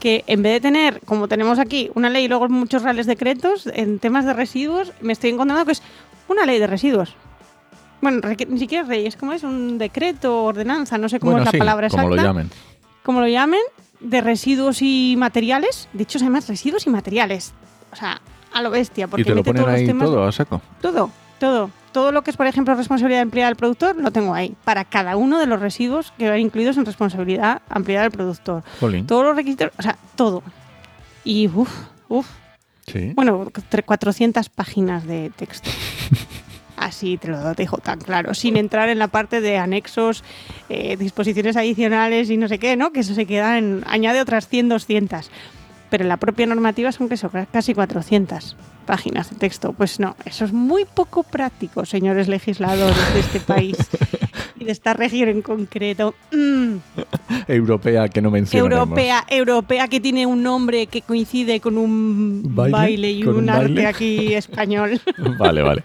Que 0.00 0.24
en 0.26 0.42
vez 0.42 0.54
de 0.54 0.60
tener, 0.60 1.00
como 1.04 1.28
tenemos 1.28 1.58
aquí, 1.58 1.90
una 1.94 2.08
ley 2.10 2.24
y 2.24 2.28
luego 2.28 2.48
muchos 2.48 2.82
reales 2.82 3.06
decretos, 3.06 3.68
en 3.72 3.98
temas 3.98 4.24
de 4.24 4.32
residuos, 4.32 4.92
me 5.00 5.12
estoy 5.12 5.30
encontrando 5.30 5.64
que 5.66 5.72
es 5.72 5.82
una 6.28 6.46
ley 6.46 6.58
de 6.58 6.66
residuos. 6.66 7.14
Bueno, 8.00 8.20
ni 8.48 8.58
siquiera 8.58 8.82
es 8.82 8.88
ley, 8.88 9.06
es 9.06 9.16
como 9.16 9.32
es 9.32 9.44
un 9.44 9.78
decreto, 9.78 10.44
ordenanza, 10.44 10.98
no 10.98 11.08
sé 11.08 11.20
cómo 11.20 11.32
bueno, 11.32 11.44
es 11.44 11.46
la 11.46 11.50
sí, 11.52 11.58
palabra 11.58 11.88
como 11.88 12.02
exacta. 12.02 12.22
lo 12.22 12.28
llamen. 12.28 12.50
Como 13.04 13.20
lo 13.20 13.28
llamen, 13.28 13.60
de 14.00 14.20
residuos 14.22 14.82
y 14.82 15.14
materiales. 15.18 15.88
Dicho 15.92 16.18
además, 16.20 16.48
residuos 16.48 16.86
y 16.86 16.90
materiales. 16.90 17.52
O 17.92 17.96
sea, 17.96 18.20
a 18.52 18.62
lo 18.62 18.70
bestia. 18.70 19.06
Porque 19.06 19.22
Y 19.22 19.24
te 19.24 19.30
lo 19.30 19.36
mete 19.36 19.50
ponen 19.50 19.62
todos 19.62 19.72
los 19.72 19.80
ahí 19.80 19.86
temas 19.86 20.08
todo 20.08 20.24
a 20.24 20.32
saco. 20.32 20.60
todo, 20.80 21.10
todo. 21.42 21.70
Todo 21.90 22.12
lo 22.12 22.22
que 22.22 22.30
es, 22.30 22.36
por 22.36 22.46
ejemplo, 22.46 22.72
responsabilidad 22.76 23.22
ampliada 23.22 23.48
del 23.48 23.56
productor, 23.56 23.96
lo 23.96 24.12
tengo 24.12 24.32
ahí. 24.32 24.54
Para 24.64 24.84
cada 24.84 25.16
uno 25.16 25.38
de 25.40 25.46
los 25.46 25.60
residuos 25.60 26.12
que 26.16 26.30
van 26.30 26.38
incluidos 26.38 26.76
en 26.76 26.86
responsabilidad 26.86 27.62
ampliada 27.68 28.04
del 28.04 28.12
productor. 28.12 28.62
Jolín. 28.80 29.06
Todos 29.08 29.24
los 29.24 29.34
requisitos, 29.34 29.70
o 29.76 29.82
sea, 29.82 29.98
todo. 30.14 30.42
Y 31.24 31.48
uff, 31.48 31.70
uff. 32.08 32.26
Sí. 32.86 33.12
Bueno, 33.14 33.46
tre- 33.70 33.84
400 33.84 34.48
páginas 34.50 35.04
de 35.06 35.30
texto. 35.36 35.68
Así 36.76 37.16
te 37.18 37.28
lo 37.28 37.54
dejo 37.54 37.78
tan 37.78 38.00
claro, 38.00 38.34
sin 38.34 38.56
entrar 38.56 38.88
en 38.88 38.98
la 38.98 39.08
parte 39.08 39.40
de 39.40 39.58
anexos, 39.58 40.24
eh, 40.68 40.96
disposiciones 40.96 41.56
adicionales 41.56 42.30
y 42.30 42.36
no 42.36 42.48
sé 42.48 42.58
qué, 42.58 42.76
¿no? 42.76 42.92
Que 42.92 43.00
eso 43.00 43.14
se 43.14 43.26
queda 43.26 43.58
en. 43.58 43.84
añade 43.86 44.20
otras 44.20 44.48
100, 44.48 44.68
200. 44.68 45.30
Pero 45.92 46.04
en 46.04 46.08
la 46.08 46.16
propia 46.16 46.46
normativa 46.46 46.90
son 46.90 47.10
que 47.10 47.18
son 47.18 47.30
casi 47.52 47.74
400 47.74 48.56
páginas 48.86 49.28
de 49.28 49.36
texto. 49.36 49.74
Pues 49.74 50.00
no, 50.00 50.16
eso 50.24 50.46
es 50.46 50.52
muy 50.54 50.86
poco 50.86 51.22
práctico, 51.22 51.84
señores 51.84 52.28
legisladores 52.28 52.96
de 53.12 53.20
este 53.20 53.40
país 53.40 53.76
y 54.58 54.64
de 54.64 54.72
esta 54.72 54.94
región 54.94 55.28
en 55.28 55.42
concreto. 55.42 56.14
Mm. 56.32 56.76
Europea 57.46 58.08
que 58.08 58.22
no 58.22 58.30
mencionaremos. 58.30 58.88
Europea, 58.88 59.24
europea 59.28 59.86
que 59.88 60.00
tiene 60.00 60.24
un 60.24 60.42
nombre 60.42 60.86
que 60.86 61.02
coincide 61.02 61.60
con 61.60 61.76
un 61.76 62.40
¿Baile? 62.42 62.72
baile, 62.72 63.10
y 63.10 63.22
¿Con 63.22 63.34
un, 63.34 63.42
un 63.42 63.50
arte 63.50 63.64
baile? 63.64 63.86
aquí 63.86 64.32
español. 64.34 64.98
Vale, 65.38 65.60
vale. 65.60 65.84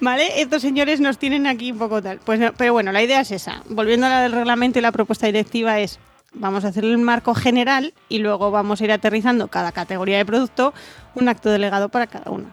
¿Vale? 0.00 0.40
Estos 0.40 0.62
señores 0.62 1.00
nos 1.00 1.18
tienen 1.18 1.46
aquí 1.46 1.70
un 1.70 1.78
poco 1.78 2.00
tal. 2.00 2.18
Pues, 2.24 2.40
pero 2.56 2.72
bueno, 2.72 2.92
la 2.92 3.02
idea 3.02 3.20
es 3.20 3.30
esa. 3.30 3.62
Volviendo 3.68 4.06
a 4.06 4.08
la 4.08 4.22
del 4.22 4.32
reglamento 4.32 4.78
y 4.78 4.82
la 4.82 4.90
propuesta 4.92 5.26
directiva 5.26 5.80
es, 5.80 5.98
vamos 6.34 6.64
a 6.64 6.68
hacer 6.68 6.84
el 6.84 6.98
marco 6.98 7.34
general 7.34 7.94
y 8.08 8.18
luego 8.18 8.50
vamos 8.50 8.80
a 8.80 8.84
ir 8.84 8.92
aterrizando 8.92 9.48
cada 9.48 9.72
categoría 9.72 10.18
de 10.18 10.24
producto, 10.26 10.74
un 11.14 11.28
acto 11.28 11.50
delegado 11.50 11.88
para 11.88 12.06
cada 12.06 12.30
uno. 12.30 12.46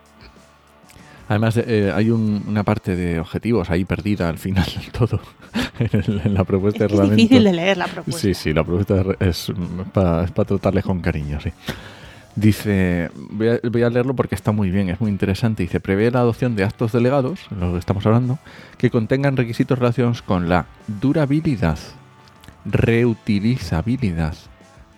Además, 1.28 1.56
eh, 1.58 1.92
hay 1.96 2.10
un- 2.10 2.44
una 2.48 2.64
parte 2.64 2.96
de 2.96 3.20
objetivos 3.20 3.70
ahí 3.70 3.86
perdida 3.86 4.28
al 4.28 4.38
final 4.38 4.66
del 4.66 4.92
todo 4.92 5.22
en, 5.80 6.34
la 6.34 6.44
propuesta 6.44 6.84
Es, 6.86 6.88
de 6.88 6.88
que 6.88 6.94
es 6.94 7.00
reglamento. 7.00 7.16
difícil 7.16 7.44
de 7.46 7.54
leer 7.54 7.78
la 7.78 7.88
propuesta. 7.88 8.22
Sí, 8.22 8.34
sí, 8.34 8.54
la 8.54 8.64
propuesta 8.64 8.96
de 8.96 9.16
es 9.20 9.52
para 9.94 10.26
tratarles 10.28 10.84
con 10.84 11.00
cariño, 11.02 11.40
sí. 11.40 11.52
Dice, 12.36 13.12
voy 13.32 13.50
a, 13.50 13.60
voy 13.70 13.84
a 13.84 13.90
leerlo 13.90 14.16
porque 14.16 14.36
está 14.36 14.52
muy 14.54 14.70
bien, 14.72 14.90
es 14.90 15.02
muy 15.02 15.10
interesante. 15.12 15.64
Dice, 15.64 15.80
prevé 15.82 16.12
la 16.12 16.20
adopción 16.20 16.56
de 16.56 16.64
actos 16.64 16.92
delegados, 16.94 17.42
lo 17.58 17.74
que 17.74 17.80
estamos 17.80 18.06
hablando, 18.06 18.40
que 18.78 18.90
contengan 18.90 19.36
requisitos 19.36 19.78
relacionados 19.80 20.22
con 20.22 20.48
la 20.48 20.66
durabilidad, 20.88 21.78
reutilizabilidad, 22.66 24.36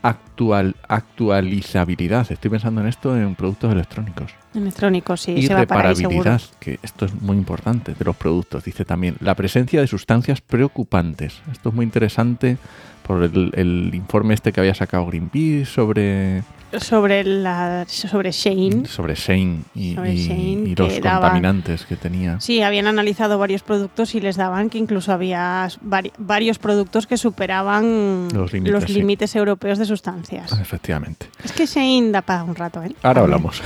actual, 0.01 0.75
actualizabilidad. 0.87 2.31
Estoy 2.31 2.51
pensando 2.51 2.81
en 2.81 2.87
esto 2.87 3.15
en 3.17 3.35
productos 3.35 3.71
electrónicos 3.71 4.33
Electrónico, 4.53 5.17
sí, 5.17 5.31
y 5.31 5.47
se 5.47 5.53
va 5.53 5.65
para 5.65 5.89
ahí 5.89 5.95
seguro. 5.95 6.19
reparabilidad, 6.19 6.41
que 6.59 6.79
esto 6.83 7.05
es 7.05 7.21
muy 7.21 7.35
importante 7.35 7.95
de 7.95 8.05
los 8.05 8.15
productos. 8.15 8.63
Dice 8.63 8.85
también 8.85 9.15
la 9.19 9.35
presencia 9.35 9.81
de 9.81 9.87
sustancias 9.87 10.41
preocupantes. 10.41 11.41
Esto 11.51 11.69
es 11.69 11.75
muy 11.75 11.85
interesante 11.85 12.57
por 13.05 13.23
el, 13.23 13.51
el 13.55 13.91
informe 13.93 14.33
este 14.33 14.51
que 14.51 14.59
había 14.59 14.73
sacado 14.73 15.05
Greenpeace 15.05 15.65
sobre, 15.65 16.43
Sobre, 16.79 17.23
la, 17.23 17.85
sobre 17.87 18.31
Shane. 18.31 18.85
sobre 18.87 19.13
Shane 19.15 19.59
y, 19.75 19.93
Sobre 19.95 20.13
y- 20.13 20.27
Shane, 20.27 20.69
y 20.69 20.75
los 20.75 20.91
que 20.93 21.01
daba- 21.01 21.19
contaminantes 21.21 21.85
que 21.85 21.95
tenía. 21.97 22.39
Sí, 22.39 22.61
habían 22.61 22.87
analizado 22.87 23.37
varios 23.37 23.61
productos 23.61 24.15
y 24.15 24.21
les 24.21 24.37
daban 24.37 24.69
que 24.69 24.77
incluso 24.77 25.11
había 25.11 25.67
vari- 25.85 26.11
varios 26.17 26.57
productos 26.59 27.05
que 27.05 27.17
superaban 27.17 28.29
Los 28.33 28.53
límites, 28.53 29.35
europeos 29.35 29.77
de 29.79 29.85
sustancias. 29.85 30.51
Efectivamente. 30.59 31.27
Es 31.43 31.51
que 31.51 31.65
Shane 31.65 32.11
da 32.11 32.21
para 32.21 32.43
un 32.43 32.55
rato, 32.55 32.81
¿eh? 32.83 32.95
Ahora 33.03 33.21
hablamos. 33.21 33.61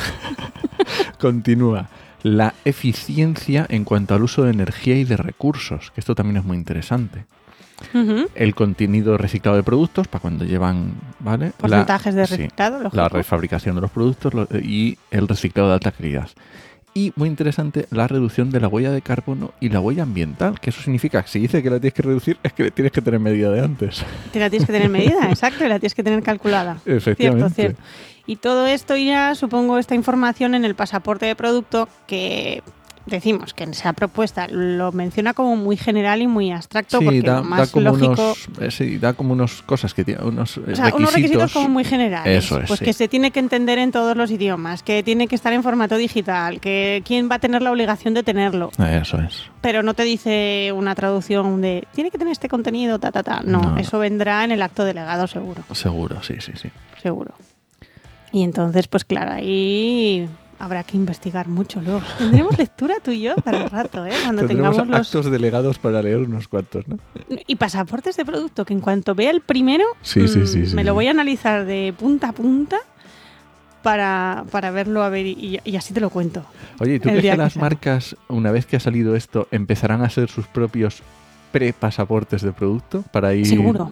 Continúa. 1.20 1.90
La 2.24 2.54
eficiencia 2.66 3.66
en 3.70 3.84
cuanto 3.84 4.16
al 4.16 4.24
uso 4.24 4.44
de 4.44 4.52
energía 4.52 4.96
y 4.96 5.04
de 5.04 5.18
recursos, 5.18 5.92
que 5.92 6.02
esto 6.02 6.16
también 6.16 6.38
es 6.38 6.44
muy 6.44 6.58
interesante. 6.58 7.26
El 8.36 8.56
contenido 8.56 9.18
reciclado 9.18 9.58
de 9.58 9.64
productos, 9.64 10.08
para 10.08 10.22
cuando 10.22 10.46
llevan, 10.46 10.94
¿vale? 11.20 11.48
La- 11.48 11.52
Porcentajes 11.52 12.16
de 12.16 12.26
sí, 12.28 12.36
reciclado, 12.38 12.78
lógico. 12.80 12.98
la 12.98 13.10
refabricación 13.10 13.76
de 13.76 13.82
los 13.82 13.92
productos 13.92 14.34
lo- 14.34 14.48
y 14.62 14.98
el 15.12 15.28
reciclado 15.28 15.70
de 15.70 15.76
alta 15.76 15.92
calidad. 15.92 16.30
Y 16.94 17.14
muy 17.16 17.30
interesante, 17.30 17.86
la 17.92 18.08
reducción 18.08 18.50
de 18.50 18.60
la 18.60 18.68
huella 18.68 18.90
de 18.92 19.04
carbono 19.04 19.52
y 19.60 19.70
la 19.70 19.80
huella 19.80 20.02
ambiental, 20.04 20.60
que 20.60 20.72
eso 20.72 20.82
significa 20.82 21.22
que 21.22 21.28
si 21.30 21.38
dice 21.40 21.62
que 21.62 21.70
la 21.70 21.80
tienes 21.80 21.94
que 21.94 22.02
reducir, 22.02 22.38
es 22.42 22.54
que 22.54 22.72
tienes 22.72 22.92
que 22.92 23.02
tener 23.04 23.20
medida 23.20 23.52
de 23.52 23.62
antes. 23.62 24.04
Te 24.34 24.40
la 24.40 24.50
tienes 24.50 24.66
que 24.66 24.74
tener 24.74 24.90
medida, 24.90 25.20
exacto, 25.30 25.64
y 25.64 25.68
la 25.70 25.78
tienes 25.78 25.94
que 25.94 26.04
tener 26.04 26.24
calculada. 26.24 26.78
Efectivamente. 26.88 27.54
Cierto, 27.54 27.78
cierto. 27.78 27.82
Y 28.26 28.38
todo 28.38 28.66
esto 28.66 28.98
ya, 28.98 29.36
supongo, 29.36 29.78
esta 29.78 29.94
información 29.94 30.56
en 30.56 30.66
el 30.66 30.74
pasaporte 30.74 31.28
de 31.28 31.36
producto 31.36 31.88
que 32.08 32.64
decimos 33.08 33.54
que 33.54 33.64
en 33.64 33.72
esa 33.72 33.94
propuesta 33.94 34.48
lo 34.50 34.92
menciona 34.92 35.34
como 35.34 35.56
muy 35.56 35.78
general 35.78 36.22
y 36.22 36.28
muy 36.28 36.52
abstracto 36.52 37.00
porque 37.02 37.22
da, 37.22 37.38
lo 37.38 37.44
más 37.44 37.72
como 37.72 37.86
lógico 37.86 38.12
unos, 38.12 38.50
eh, 38.60 38.72
sí, 38.72 38.98
da 38.98 39.14
como 39.14 39.34
unas 39.34 39.62
cosas 39.64 39.94
que 39.94 40.04
tiene 40.04 40.24
unos, 40.24 40.58
eh, 40.58 40.62
o 40.62 40.76
sea, 40.76 40.86
requisitos. 40.86 41.00
unos 41.00 41.14
requisitos 41.14 41.54
como 41.54 41.70
muy 41.70 41.84
generales. 41.84 42.46
Eso 42.46 42.60
es, 42.60 42.68
pues 42.68 42.80
sí. 42.80 42.86
que 42.86 42.94
se 42.94 43.08
tiene 43.08 43.32
que 43.32 43.40
entender 43.40 43.80
en 43.80 43.92
todos 43.92 44.16
los 44.16 44.30
idiomas, 44.30 44.84
que 44.84 45.04
tiene 45.04 45.28
que 45.28 45.36
estar 45.36 45.54
en 45.54 45.64
formato 45.64 45.98
digital, 45.98 46.60
que 46.60 47.02
quién 47.06 47.30
va 47.32 47.36
a 47.36 47.40
tener 47.40 47.62
la 47.62 47.72
obligación 47.72 48.14
de 48.14 48.24
tenerlo. 48.24 48.72
Eso 48.78 49.20
es. 49.22 49.44
Pero 49.62 49.84
no 49.84 49.94
te 49.94 50.04
dice 50.04 50.72
una 50.76 50.94
traducción 50.96 51.62
de 51.62 51.88
tiene 51.94 52.12
que 52.12 52.18
tener 52.18 52.32
este 52.32 52.50
contenido, 52.50 53.00
ta, 53.00 53.12
ta, 53.12 53.24
ta. 53.24 53.42
No, 53.44 53.62
no. 53.62 53.78
eso 53.78 54.00
vendrá 54.00 54.44
en 54.44 54.52
el 54.52 54.62
acto 54.62 54.84
delegado 54.84 55.28
seguro, 55.28 55.64
Seguro, 55.74 56.22
sí, 56.24 56.36
sí, 56.40 56.52
sí. 56.56 56.70
seguro. 57.02 57.34
Y 58.32 58.44
entonces, 58.44 58.88
pues 58.88 59.06
claro, 59.06 59.32
ahí 59.32 60.28
habrá 60.60 60.84
que 60.84 60.98
investigar 60.98 61.48
mucho 61.48 61.82
luego. 61.82 62.02
Tendremos 62.18 62.58
lectura 62.58 62.96
tú 63.04 63.12
y 63.12 63.22
yo 63.22 63.36
para 63.36 63.64
el 63.64 63.70
rato, 63.70 64.06
¿eh? 64.06 64.12
Cuando 64.24 64.46
Tendremos 64.48 64.76
tengamos 64.76 64.88
los... 65.00 65.08
actos 65.08 65.32
delegados 65.32 65.78
para 65.80 66.02
leer 66.02 66.18
unos 66.20 66.48
cuantos, 66.48 66.88
¿no? 66.88 66.98
Y 67.48 67.56
pasaportes 67.58 68.18
de 68.18 68.26
producto, 68.26 68.66
que 68.66 68.74
en 68.74 68.80
cuanto 68.82 69.14
vea 69.16 69.32
el 69.32 69.42
primero, 69.42 69.86
Sí, 70.02 70.28
sí, 70.28 70.40
mm, 70.40 70.48
sí, 70.48 70.66
sí, 70.68 70.76
me 70.76 70.84
lo 70.84 70.94
voy 70.94 71.08
a 71.08 71.12
analizar 71.12 71.66
de 71.66 71.94
punta 71.98 72.30
a 72.30 72.32
punta 72.34 72.78
para, 73.84 74.44
para 74.52 74.72
verlo 74.72 75.04
a 75.04 75.10
ver 75.10 75.26
y, 75.26 75.60
y 75.64 75.76
así 75.76 75.94
te 75.94 76.02
lo 76.02 76.10
cuento. 76.10 76.44
Oye, 76.80 76.96
¿y 76.96 77.00
¿tú 77.00 77.10
crees 77.10 77.24
que 77.24 77.32
que 77.32 77.38
las 77.38 77.56
marcas, 77.58 78.16
una 78.28 78.52
vez 78.52 78.66
que 78.66 78.76
ha 78.76 78.80
salido 78.80 79.16
esto, 79.16 79.48
empezarán 79.52 80.02
a 80.02 80.06
hacer 80.06 80.30
sus 80.30 80.48
propios 80.48 81.02
pre-pasaportes 81.52 82.42
de 82.42 82.52
producto 82.52 83.04
para 83.12 83.34
ir... 83.34 83.46
Seguro. 83.46 83.92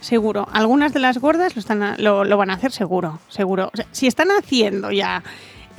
Seguro. 0.00 0.48
Algunas 0.52 0.92
de 0.94 1.00
las 1.00 1.18
gordas 1.18 1.54
lo, 1.56 1.60
están 1.60 1.82
a- 1.82 1.96
lo, 1.98 2.24
lo 2.24 2.36
van 2.36 2.50
a 2.50 2.54
hacer 2.54 2.72
seguro. 2.72 3.18
Seguro. 3.28 3.70
O 3.72 3.76
sea, 3.76 3.86
si 3.92 4.06
están 4.06 4.28
haciendo 4.30 4.90
ya 4.90 5.22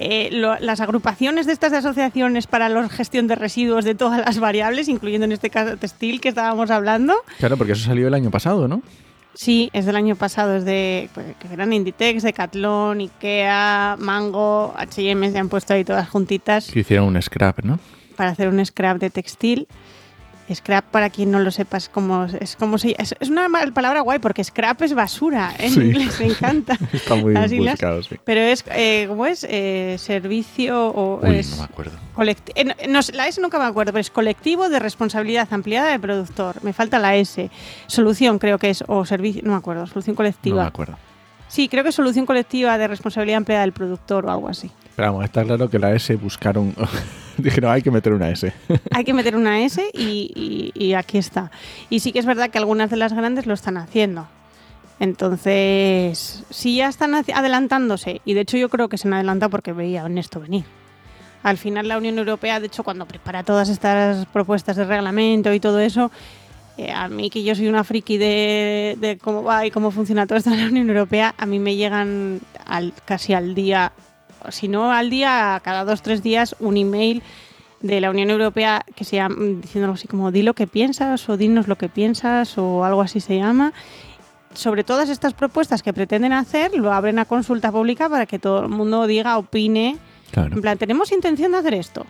eh, 0.02 0.30
lo- 0.32 0.58
las 0.60 0.82
agrupaciones 0.82 1.46
de 1.46 1.54
estas 1.54 1.74
asociaciones 1.74 2.48
para 2.48 2.68
la 2.70 2.90
gestión 2.90 3.28
de 3.28 3.36
residuos 3.36 3.86
de 3.86 3.96
todas 3.96 4.20
las 4.26 4.40
variables, 4.40 4.88
incluyendo 4.90 5.26
en 5.26 5.32
este 5.32 5.50
caso 5.50 5.78
textil 5.78 6.20
que 6.22 6.30
estábamos 6.30 6.72
hablando, 6.72 7.14
Claro, 7.40 7.58
porque 7.58 7.74
eso 7.74 7.84
salió 7.86 8.08
el 8.08 8.14
año 8.14 8.32
pasado, 8.32 8.68
¿no? 8.68 8.82
Sí, 9.34 9.70
es 9.72 9.86
del 9.86 9.96
año 9.96 10.16
pasado, 10.18 10.56
es 10.58 10.66
de 10.66 11.10
pues, 11.14 11.26
que 11.40 11.54
eran 11.54 11.72
Inditex, 11.72 12.22
Decathlon, 12.24 13.00
Ikea, 13.00 13.96
Mango, 14.00 14.74
H&M 14.76 15.32
se 15.32 15.38
han 15.40 15.48
puesto 15.48 15.74
ahí 15.74 15.86
todas 15.86 16.10
juntitas 16.10 16.70
Que 16.70 16.80
hicieron 16.82 17.08
un 17.08 17.22
scrap, 17.22 17.60
¿no? 17.64 17.80
para 18.18 18.32
hacer 18.32 18.50
un 18.50 18.64
scrap 18.66 18.98
de 19.00 19.10
textil. 19.10 19.68
Scrap, 20.54 20.86
para 20.86 21.10
quien 21.10 21.32
no 21.32 21.40
lo 21.40 21.52
sepa, 21.52 21.78
es 21.78 21.90
como, 21.90 22.26
es 22.26 22.56
como 22.56 22.78
si, 22.78 22.96
es, 22.98 23.16
es 23.20 23.30
una 23.30 23.48
palabra 23.74 24.02
guay 24.02 24.20
porque 24.20 24.44
scrap 24.44 24.82
es 24.82 24.94
basura, 24.94 25.54
en 25.60 25.72
Sí. 25.72 25.80
inglés 25.82 26.20
me 26.20 26.26
encanta. 26.28 26.78
Está 26.94 27.16
muy 27.16 27.34
Las 27.34 27.52
buscado, 27.54 28.04
sí. 28.04 28.16
Pero 28.26 28.42
es, 28.42 28.64
eh, 28.72 29.06
¿cómo 29.08 29.26
es? 29.26 29.46
Eh, 29.50 29.96
servicio 30.00 30.88
o 30.90 31.20
Uy, 31.28 31.36
es 31.38 31.52
no 31.52 31.58
me 31.58 31.64
acuerdo. 31.64 31.92
colect- 32.16 32.52
eh, 32.56 32.66
no- 32.66 32.74
no 32.90 33.00
la 33.14 33.28
S 33.28 33.40
nunca 33.42 33.58
me 33.60 33.66
acuerdo, 33.66 33.92
pero 33.92 34.02
es 34.02 34.10
colectivo 34.12 34.70
de 34.70 34.80
responsabilidad 34.80 35.48
ampliada 35.52 35.90
del 35.92 36.02
productor. 36.02 36.64
Me 36.64 36.74
falta 36.74 37.00
la 37.00 37.16
S. 37.16 37.50
Solución 37.88 38.40
creo 38.40 38.58
que 38.60 38.70
es, 38.70 38.84
o 38.88 39.06
servicio, 39.06 39.42
no 39.46 39.52
me 39.52 39.58
acuerdo, 39.58 39.88
solución 39.88 40.14
No 40.14 40.18
colectiva. 40.18 40.62
me 40.64 40.68
acuerdo. 40.68 40.98
Sí, 41.48 41.68
creo 41.68 41.84
que 41.84 41.90
es 41.90 41.96
solución 41.96 42.26
colectiva 42.26 42.78
de 42.78 42.88
responsabilidad 42.88 43.38
empleada 43.38 43.64
del 43.64 43.74
productor 43.74 44.26
o 44.26 44.32
algo 44.32 44.48
así. 44.48 44.72
Pero 44.96 45.12
vamos, 45.12 45.26
está 45.26 45.44
claro 45.44 45.70
que 45.70 45.80
la 45.80 45.94
S 45.94 46.16
buscaron... 46.16 46.76
Dijeron, 47.38 47.72
hay 47.72 47.82
que 47.82 47.92
meter 47.92 48.14
una 48.14 48.30
S. 48.30 48.54
Hay 48.92 49.04
que 49.04 49.14
meter 49.14 49.36
una 49.36 49.62
S 49.64 49.84
y, 49.94 50.94
aquí 50.94 51.18
está. 51.18 51.50
Y 51.90 52.02
sí 52.02 52.12
que 52.12 52.20
es 52.20 52.26
verdad 52.26 52.50
que 52.50 52.58
algunas 52.58 52.90
de 52.90 52.98
las 52.98 53.14
grandes 53.14 53.48
lo 53.48 53.54
están 53.54 53.78
haciendo. 53.78 54.28
Entonces, 55.00 56.44
si 56.52 56.76
ya 56.76 56.88
están 56.88 57.16
adelantándose, 57.16 58.22
y 58.26 58.36
de 58.36 58.42
hecho 58.42 58.58
yo 58.58 58.70
creo 58.70 58.90
que 58.90 58.98
se 58.98 59.08
han 59.08 59.16
adelantado 59.16 59.50
porque 59.50 59.74
veían 59.74 60.18
esto 60.18 60.40
venir. 60.40 60.66
Al 61.42 61.58
final 61.58 61.88
la 61.88 61.98
Unión 61.98 62.20
Europea, 62.20 62.60
de 62.60 62.68
hecho, 62.68 62.84
cuando 62.84 63.08
prepara 63.08 63.44
todas 63.44 63.70
estas 63.70 64.28
propuestas 64.28 64.76
de 64.76 64.86
reglamento 64.86 65.52
y 65.54 65.60
todo 65.60 65.80
eso, 65.80 66.12
eh, 66.78 66.92
a 66.92 67.08
mí 67.08 67.30
que 67.32 67.44
yo 67.44 67.56
soy 67.56 67.68
una 67.68 67.84
friki 67.84 68.18
de, 68.18 68.96
de 69.00 69.18
cómo 69.18 69.42
va 69.44 69.66
y 69.66 69.72
cómo 69.72 69.90
funciona 69.90 70.28
todo 70.28 70.38
esto 70.38 70.52
en 70.52 70.60
la 70.60 70.68
Unión 70.68 70.90
Europea, 70.90 71.34
a 71.38 71.46
mí 71.48 71.58
me 71.58 71.76
llegan 71.76 72.40
al, 72.66 72.94
casi 73.06 73.34
al 73.34 73.56
día, 73.56 73.92
si 74.50 74.68
no 74.68 74.92
al 74.92 75.10
día, 75.10 75.62
cada 75.64 75.86
dos 75.86 76.02
tres 76.02 76.24
días, 76.24 76.56
un 76.60 76.78
email 76.78 77.22
de 77.82 78.00
la 78.00 78.10
Unión 78.10 78.30
Europea 78.30 78.86
que 78.96 79.04
se 79.04 79.18
llama, 79.18 79.36
diciendo 79.62 79.86
algo 79.86 79.96
así 79.96 80.08
como 80.08 80.32
di 80.32 80.44
lo 80.44 80.54
que 80.54 80.68
piensas 80.68 81.28
o 81.30 81.38
dinos 81.38 81.68
lo 81.68 81.78
que 81.78 81.90
piensas 81.90 82.58
o 82.58 82.84
algo 82.86 83.02
así 83.02 83.20
se 83.20 83.38
llama. 83.38 83.74
Sobre 84.54 84.84
todas 84.84 85.10
estas 85.10 85.34
propuestas 85.34 85.82
que 85.82 85.94
pretenden 85.94 86.34
hacer, 86.34 86.76
lo 86.76 86.92
abren 86.92 87.20
a 87.20 87.26
consulta 87.26 87.72
pública 87.72 88.10
para 88.10 88.26
que 88.26 88.38
todo 88.38 88.64
el 88.64 88.70
mundo 88.70 89.08
diga, 89.08 89.38
opine. 89.38 89.98
Claro. 90.32 90.56
En 90.56 90.62
plan, 90.62 90.78
tenemos 90.78 91.12
intención 91.12 91.54
de 91.54 91.58
hacer 91.60 91.74
esto. 91.74 92.06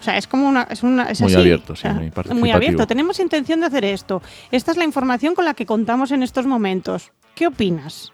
O 0.00 0.04
sea, 0.04 0.16
es 0.16 0.26
como 0.26 0.48
una. 0.48 0.62
Es 0.64 0.82
una 0.82 1.04
es 1.04 1.20
Muy 1.20 1.32
así. 1.32 1.40
abierto, 1.40 1.74
O 1.74 1.76
sí, 1.76 1.82
sea, 1.82 1.92
muy 1.92 2.10
muy 2.34 2.50
abierto. 2.50 2.86
Tenemos 2.86 3.20
intención 3.20 3.60
de 3.60 3.66
hacer 3.66 3.84
esto. 3.84 4.22
Esta 4.50 4.72
es 4.72 4.76
la 4.76 4.84
información 4.84 5.34
con 5.34 5.44
la 5.44 5.54
que 5.54 5.66
contamos 5.66 6.10
en 6.10 6.22
estos 6.22 6.46
momentos. 6.46 7.12
¿Qué 7.34 7.46
opinas? 7.46 8.12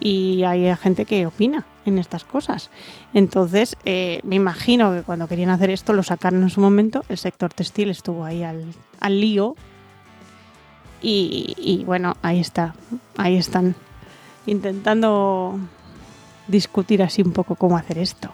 Y 0.00 0.44
hay 0.44 0.74
gente 0.76 1.04
que 1.04 1.26
opina 1.26 1.66
en 1.86 1.98
estas 1.98 2.24
cosas. 2.24 2.70
Entonces, 3.14 3.76
eh, 3.84 4.20
me 4.24 4.36
imagino 4.36 4.92
que 4.92 5.02
cuando 5.02 5.28
querían 5.28 5.50
hacer 5.50 5.70
esto 5.70 5.92
lo 5.92 6.02
sacaron 6.02 6.42
en 6.42 6.50
su 6.50 6.60
momento. 6.60 7.04
El 7.08 7.18
sector 7.18 7.52
textil 7.52 7.90
estuvo 7.90 8.24
ahí 8.24 8.42
al, 8.42 8.66
al 9.00 9.20
lío. 9.20 9.56
Y, 11.00 11.54
y 11.56 11.84
bueno, 11.84 12.16
ahí 12.22 12.40
está. 12.40 12.74
Ahí 13.16 13.36
están 13.36 13.74
intentando 14.46 15.58
discutir 16.48 17.02
así 17.02 17.22
un 17.22 17.32
poco 17.32 17.54
cómo 17.54 17.76
hacer 17.76 17.98
esto. 17.98 18.30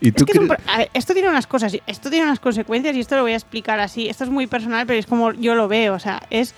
¿Y 0.00 0.08
Es 0.08 0.14
que 0.24 0.32
es 0.32 0.38
un 0.38 0.48
ver, 0.48 0.60
esto 0.92 1.12
tiene 1.14 1.28
unas 1.28 1.46
cosas, 1.46 1.76
esto 1.86 2.10
tiene 2.10 2.26
unas 2.26 2.40
consecuencias 2.40 2.94
y 2.96 3.00
esto 3.00 3.16
lo 3.16 3.22
voy 3.22 3.32
a 3.32 3.36
explicar 3.36 3.80
así. 3.80 4.08
Esto 4.08 4.24
es 4.24 4.30
muy 4.30 4.46
personal, 4.46 4.86
pero 4.86 4.98
es 4.98 5.06
como 5.06 5.32
yo 5.32 5.54
lo 5.54 5.68
veo. 5.68 5.94
O 5.94 5.98
sea, 5.98 6.22
es 6.30 6.54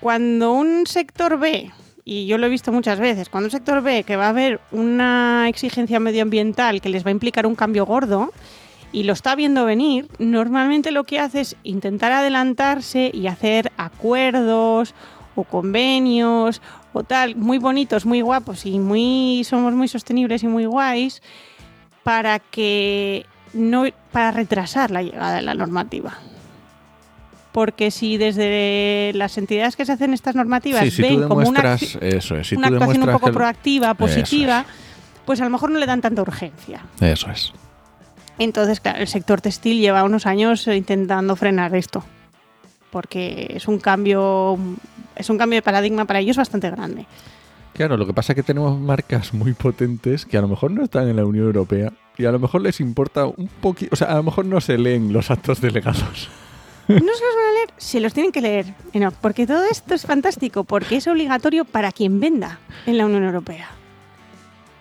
cuando 0.00 0.52
un 0.52 0.86
sector 0.86 1.38
ve, 1.38 1.72
y 2.08 2.24
yo 2.24 2.38
lo 2.38 2.46
he 2.46 2.48
visto 2.48 2.72
muchas 2.72 2.98
veces, 2.98 3.28
cuando 3.28 3.48
un 3.48 3.50
sector 3.50 3.82
ve 3.82 4.02
que 4.02 4.16
va 4.16 4.24
a 4.24 4.28
haber 4.30 4.60
una 4.72 5.44
exigencia 5.46 6.00
medioambiental 6.00 6.80
que 6.80 6.88
les 6.88 7.04
va 7.04 7.08
a 7.08 7.10
implicar 7.10 7.46
un 7.46 7.54
cambio 7.54 7.84
gordo 7.84 8.32
y 8.92 9.02
lo 9.02 9.12
está 9.12 9.34
viendo 9.34 9.66
venir, 9.66 10.08
normalmente 10.18 10.90
lo 10.90 11.04
que 11.04 11.20
hace 11.20 11.42
es 11.42 11.56
intentar 11.64 12.10
adelantarse 12.12 13.10
y 13.12 13.26
hacer 13.26 13.72
acuerdos 13.76 14.94
o 15.34 15.44
convenios 15.44 16.62
o 16.94 17.04
tal, 17.04 17.36
muy 17.36 17.58
bonitos, 17.58 18.06
muy 18.06 18.22
guapos 18.22 18.64
y 18.64 18.78
muy 18.78 19.44
somos 19.44 19.74
muy 19.74 19.86
sostenibles 19.86 20.42
y 20.42 20.48
muy 20.48 20.64
guays 20.64 21.20
para 22.04 22.38
que 22.38 23.26
no 23.52 23.84
para 24.12 24.30
retrasar 24.30 24.90
la 24.90 25.02
llegada 25.02 25.36
de 25.36 25.42
la 25.42 25.52
normativa. 25.52 26.16
Porque 27.52 27.90
si 27.90 28.18
desde 28.18 29.12
las 29.14 29.38
entidades 29.38 29.74
que 29.76 29.84
se 29.86 29.92
hacen 29.92 30.12
estas 30.12 30.34
normativas 30.34 30.82
Sí, 30.84 30.90
si 30.90 31.02
tú 31.02 31.08
ven 31.08 31.28
como 31.28 31.48
una, 31.48 31.62
demuestras... 31.62 31.96
acci- 31.96 32.02
Eso 32.02 32.36
es, 32.36 32.46
si 32.48 32.56
una 32.56 32.68
actuación 32.68 33.02
un 33.08 33.12
poco 33.14 33.28
el- 33.28 33.34
proactiva, 33.34 33.94
positiva, 33.94 34.64
pues 35.24 35.40
a 35.40 35.44
lo 35.44 35.50
mejor 35.50 35.70
no 35.70 35.78
le 35.78 35.86
dan 35.86 36.00
tanta 36.00 36.22
urgencia. 36.22 36.82
Eso 37.00 37.30
es. 37.30 37.52
Entonces, 38.38 38.80
claro, 38.80 38.98
el 39.00 39.08
sector 39.08 39.40
textil 39.40 39.80
lleva 39.80 40.04
unos 40.04 40.26
años 40.26 40.66
intentando 40.68 41.34
frenar 41.36 41.74
esto. 41.74 42.04
Porque 42.90 43.52
es 43.54 43.66
un 43.68 43.78
cambio. 43.78 44.58
Es 45.16 45.28
un 45.28 45.36
cambio 45.38 45.56
de 45.58 45.62
paradigma 45.62 46.04
para 46.04 46.20
ellos 46.20 46.36
bastante 46.36 46.70
grande. 46.70 47.06
Claro, 47.74 47.96
lo 47.96 48.06
que 48.06 48.12
pasa 48.14 48.32
es 48.32 48.36
que 48.36 48.42
tenemos 48.42 48.78
marcas 48.78 49.34
muy 49.34 49.52
potentes 49.52 50.24
que 50.24 50.36
a 50.38 50.40
lo 50.40 50.48
mejor 50.48 50.70
no 50.70 50.82
están 50.84 51.08
en 51.08 51.16
la 51.16 51.24
Unión 51.24 51.46
Europea 51.46 51.92
y 52.16 52.24
a 52.24 52.32
lo 52.32 52.38
mejor 52.38 52.60
les 52.62 52.80
importa 52.80 53.26
un 53.26 53.48
poquito, 53.60 53.90
o 53.92 53.96
sea, 53.96 54.08
a 54.08 54.14
lo 54.16 54.22
mejor 54.24 54.46
no 54.46 54.60
se 54.60 54.78
leen 54.78 55.12
los 55.12 55.30
actos 55.30 55.60
delegados. 55.60 56.28
¿No 56.88 56.96
se 56.98 57.04
los 57.04 57.34
van 57.36 57.48
a 57.50 57.52
leer? 57.54 57.68
Se 57.76 58.00
los 58.00 58.14
tienen 58.14 58.32
que 58.32 58.40
leer. 58.40 58.74
Enoch, 58.92 59.14
porque 59.20 59.46
todo 59.46 59.64
esto 59.70 59.94
es 59.94 60.06
fantástico, 60.06 60.64
porque 60.64 60.96
es 60.96 61.06
obligatorio 61.06 61.64
para 61.64 61.92
quien 61.92 62.18
venda 62.20 62.58
en 62.86 62.96
la 62.98 63.06
Unión 63.06 63.24
Europea. 63.24 63.68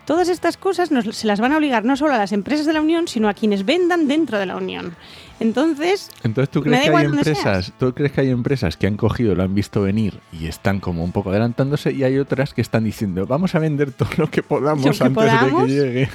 Todas 0.06 0.30
estas 0.30 0.56
cosas 0.56 0.90
nos- 0.90 1.14
se 1.18 1.28
las 1.28 1.42
van 1.42 1.52
a 1.52 1.58
obligar 1.58 1.84
no 1.84 1.98
solo 1.98 2.14
a 2.14 2.18
las 2.18 2.32
empresas 2.32 2.66
de 2.66 2.72
la 2.72 2.80
Unión, 2.82 3.10
sino 3.10 3.28
a 3.28 3.34
quienes 3.34 3.66
vendan 3.66 4.08
dentro 4.08 4.40
de 4.40 4.46
la 4.46 4.56
Unión. 4.56 4.96
Entonces, 5.42 6.10
Entonces, 6.24 6.50
¿tú 6.50 6.64
crees 6.64 6.82
que 6.90 6.96
hay 6.96 7.06
empresas, 7.06 7.74
tú 7.78 7.94
crees 7.94 8.12
que 8.14 8.22
hay 8.22 8.30
empresas 8.30 8.78
que 8.78 8.88
han 8.88 8.96
cogido, 8.96 9.36
lo 9.36 9.44
han 9.44 9.54
visto 9.54 9.82
venir 9.82 10.20
y 10.32 10.48
están 10.48 10.80
como 10.80 11.04
un 11.04 11.12
poco 11.12 11.30
adelantándose 11.32 11.92
y 11.92 12.04
hay 12.06 12.18
otras 12.20 12.54
que 12.54 12.62
están 12.62 12.86
diciendo, 12.86 13.28
vamos 13.28 13.54
a 13.54 13.60
vender 13.60 13.92
todo 13.92 14.10
lo 14.18 14.32
que 14.32 14.42
podamos 14.44 14.86
Lo 14.86 14.92
que 14.94 15.04
antes 15.04 15.14
podamos. 15.14 15.68
de 15.68 15.68
que 15.68 15.74
llegue? 15.74 16.10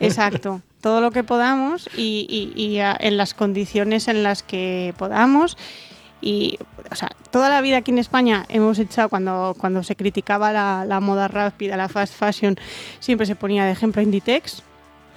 Exacto, 0.00 0.60
todo 0.84 1.00
lo 1.00 1.10
que 1.12 1.24
podamos 1.24 1.88
y, 1.96 2.26
y- 2.28 2.62
y 2.62 2.78
a- 2.80 2.94
en 3.00 3.16
las 3.16 3.32
condiciones 3.32 4.06
en 4.06 4.22
las 4.22 4.42
que 4.42 4.92
podamos. 4.98 5.56
Y, 6.20 6.58
o 6.90 6.94
sea, 6.94 7.08
toda 7.30 7.48
la 7.48 7.62
vida 7.62 7.78
aquí 7.78 7.90
en 7.90 7.96
España 7.98 8.44
hemos 8.50 8.78
echado, 8.78 9.08
cuando, 9.08 9.56
cuando 9.58 9.82
se 9.82 9.96
criticaba 9.96 10.52
la, 10.52 10.84
la 10.86 11.00
moda 11.00 11.26
rápida, 11.26 11.78
la 11.78 11.88
fast 11.88 12.12
fashion, 12.14 12.56
siempre 13.00 13.26
se 13.26 13.34
ponía 13.34 13.64
de 13.64 13.72
ejemplo 13.72 14.02
Inditex, 14.02 14.62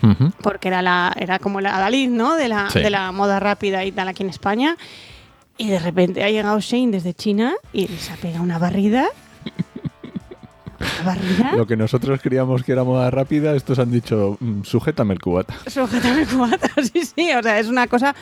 Ujú. 0.03 0.31
porque 0.41 0.69
era, 0.69 0.81
la, 0.81 1.13
era 1.19 1.37
como 1.37 1.59
la 1.59 1.77
Dalí, 1.77 2.07
¿no? 2.07 2.35
De 2.35 2.47
la, 2.47 2.69
Sí. 2.69 2.79
de 2.79 2.89
la 2.89 3.11
moda 3.11 3.39
rápida 3.41 3.83
y 3.83 3.91
tal 3.91 4.07
aquí 4.07 4.23
en 4.23 4.29
España. 4.29 4.77
Y 5.57 5.67
de 5.69 5.79
repente 5.79 6.23
ha 6.23 6.29
llegado 6.29 6.59
Shane 6.61 6.91
desde 6.91 7.13
China 7.13 7.55
y 7.73 7.89
les 7.89 8.09
ha 8.09 8.15
pegado 8.15 8.41
una 8.43 8.57
barrida. 8.57 9.07
Lo 11.55 11.65
que 11.67 11.75
nosotros 11.77 12.19
creíamos 12.21 12.63
que 12.63 12.71
era 12.71 12.83
moda 12.83 13.09
rápida, 13.11 13.55
estos 13.55 13.79
han 13.79 13.91
dicho, 13.91 14.37
mm, 14.39 14.63
sujétame 14.63 15.13
el 15.13 15.19
cubata. 15.21 15.55
Sujétame 15.67 16.21
el 16.21 16.27
cubata, 16.27 16.69
sí, 16.93 17.01
sí. 17.03 17.29
O 17.33 17.41
sea, 17.43 17.59
es 17.59 17.67
una 17.67 17.87
cosa. 17.87 18.15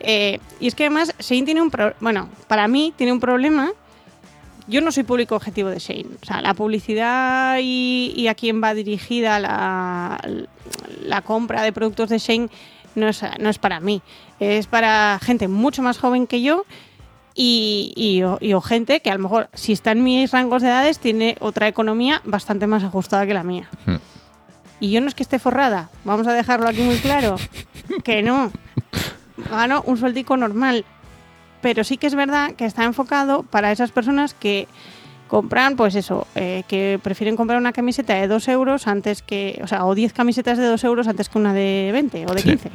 eh, 0.00 0.38
y 0.60 0.66
es 0.68 0.74
que 0.74 0.84
además 0.84 1.14
Shane 1.18 1.44
tiene 1.44 1.62
un 1.62 1.70
pro- 1.70 1.94
bueno, 2.00 2.28
para 2.48 2.68
mí 2.68 2.92
tiene 2.96 3.12
un 3.12 3.20
problema. 3.20 3.70
Yo 4.66 4.80
no 4.80 4.90
soy 4.92 5.02
público 5.02 5.36
objetivo 5.36 5.68
de 5.68 5.78
Shane. 5.78 6.06
O 6.22 6.24
sea, 6.24 6.40
la 6.40 6.54
publicidad 6.54 7.58
y, 7.60 8.12
y 8.16 8.28
a 8.28 8.34
quién 8.34 8.62
va 8.62 8.72
dirigida 8.74 9.38
la, 9.38 10.18
la 11.02 11.20
compra 11.22 11.62
de 11.62 11.72
productos 11.72 12.08
de 12.08 12.18
Shane 12.18 12.48
no 12.94 13.08
es, 13.08 13.22
no 13.40 13.50
es 13.50 13.58
para 13.58 13.80
mí. 13.80 14.00
Es 14.40 14.66
para 14.66 15.18
gente 15.22 15.48
mucho 15.48 15.82
más 15.82 15.98
joven 15.98 16.26
que 16.26 16.40
yo 16.42 16.64
y, 17.34 17.92
y 17.96 18.22
o, 18.22 18.38
y 18.40 18.52
o 18.54 18.60
gente 18.60 19.00
que 19.00 19.10
a 19.10 19.14
lo 19.14 19.22
mejor, 19.22 19.48
si 19.54 19.72
está 19.72 19.92
en 19.92 20.04
mis 20.04 20.30
rangos 20.30 20.62
de 20.62 20.68
edades, 20.68 20.98
tiene 20.98 21.36
otra 21.40 21.68
economía 21.68 22.22
bastante 22.24 22.66
más 22.66 22.84
ajustada 22.84 23.26
que 23.26 23.34
la 23.34 23.42
mía. 23.42 23.68
Hmm. 23.86 23.96
Y 24.80 24.90
yo 24.90 25.00
no 25.00 25.08
es 25.08 25.14
que 25.14 25.22
esté 25.22 25.38
forrada, 25.38 25.88
vamos 26.04 26.26
a 26.26 26.32
dejarlo 26.32 26.68
aquí 26.68 26.82
muy 26.82 26.96
claro, 26.98 27.36
que 28.04 28.22
no. 28.22 28.50
Gano 29.50 29.82
un 29.86 29.96
sueldico 29.96 30.36
normal, 30.36 30.84
pero 31.60 31.82
sí 31.84 31.96
que 31.96 32.06
es 32.06 32.14
verdad 32.14 32.52
que 32.54 32.66
está 32.66 32.84
enfocado 32.84 33.42
para 33.42 33.72
esas 33.72 33.90
personas 33.90 34.34
que 34.34 34.68
compran, 35.26 35.74
pues 35.76 35.94
eso, 35.96 36.26
eh, 36.34 36.62
que 36.68 37.00
prefieren 37.02 37.34
comprar 37.34 37.58
una 37.58 37.72
camiseta 37.72 38.14
de 38.14 38.28
2 38.28 38.46
euros 38.48 38.86
antes 38.86 39.22
que, 39.22 39.58
o 39.64 39.66
sea, 39.66 39.84
o 39.86 39.94
10 39.94 40.12
camisetas 40.12 40.58
de 40.58 40.66
2 40.66 40.84
euros 40.84 41.08
antes 41.08 41.28
que 41.28 41.38
una 41.38 41.52
de 41.52 41.90
20 41.92 42.26
o 42.26 42.34
de 42.34 42.42
Sí. 42.42 42.50
15. 42.50 42.70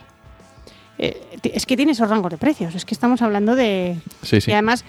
Eh, 1.00 1.39
es 1.44 1.65
que 1.65 1.75
tiene 1.77 1.94
esos 1.94 2.10
rangos 2.10 2.29
de 2.32 2.38
precios, 2.38 2.75
es 2.75 2.86
que 2.86 2.94
estamos 2.94 3.22
hablando 3.22 3.56
de... 3.56 3.98
Sí, 4.22 4.41
sí. 4.41 4.51
Y 4.51 4.53
además, 4.53 4.84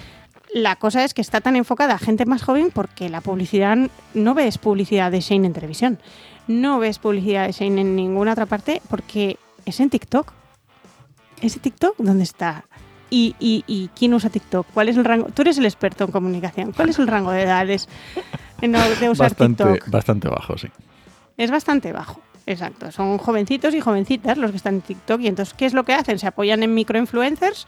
la 0.53 0.75
cosa 0.77 1.05
es 1.05 1.15
que 1.15 1.21
está 1.23 1.41
tan 1.41 1.55
enfocada 1.57 1.95
a 1.95 1.99
gente 1.99 2.27
más 2.27 2.43
joven 2.43 2.71
porque 2.75 3.09
la 3.09 3.21
publicidad, 3.21 3.77
no 4.15 4.35
ves 4.35 4.59
publicidad 4.59 5.13
de 5.13 5.21
Shane 5.21 5.47
en 5.47 5.53
televisión, 5.53 5.99
no 6.49 6.81
ves 6.81 6.99
publicidad 6.99 7.47
de 7.47 7.53
Shane 7.53 7.81
en 7.81 7.95
ninguna 7.97 8.33
otra 8.33 8.47
parte 8.47 8.83
porque 8.91 9.37
es 9.65 9.79
en 9.79 9.89
TikTok. 9.91 10.33
¿Ese 11.41 11.61
TikTok 11.61 11.95
dónde 11.99 12.25
está? 12.25 12.65
¿Y, 13.09 13.35
y, 13.41 13.65
y 13.67 13.89
quién 13.97 14.13
usa 14.15 14.31
TikTok? 14.31 14.67
¿Cuál 14.75 14.89
es 14.89 14.97
el 14.97 15.05
rango? 15.05 15.29
Tú 15.33 15.43
eres 15.43 15.59
el 15.59 15.65
experto 15.65 16.05
en 16.05 16.11
comunicación. 16.11 16.73
¿Cuál 16.73 16.91
es 16.91 16.99
el 16.99 17.07
rango 17.07 17.31
de 17.31 17.43
edades 17.43 17.89
en- 18.61 18.73
de 18.73 19.11
usar 19.11 19.31
Bastante, 19.31 19.65
TikTok? 19.65 19.91
bastante 19.91 20.29
bajo, 20.29 20.59
sí. 20.59 20.69
Es 21.37 21.51
bastante 21.51 21.93
bajo. 21.93 22.21
Exacto, 22.47 22.91
son 22.91 23.19
jovencitos 23.19 23.75
y 23.75 23.81
jovencitas 23.81 24.37
los 24.39 24.51
que 24.51 24.57
están 24.57 24.77
en 24.77 24.81
TikTok 24.81 25.21
y 25.21 25.29
entonces 25.29 25.55
¿qué 25.55 25.67
es 25.67 25.73
lo 25.75 25.85
que 25.85 25.93
hacen? 25.95 26.19
Se 26.19 26.27
apoyan 26.27 26.63
en 26.63 26.75
microinfluencers, 26.75 27.67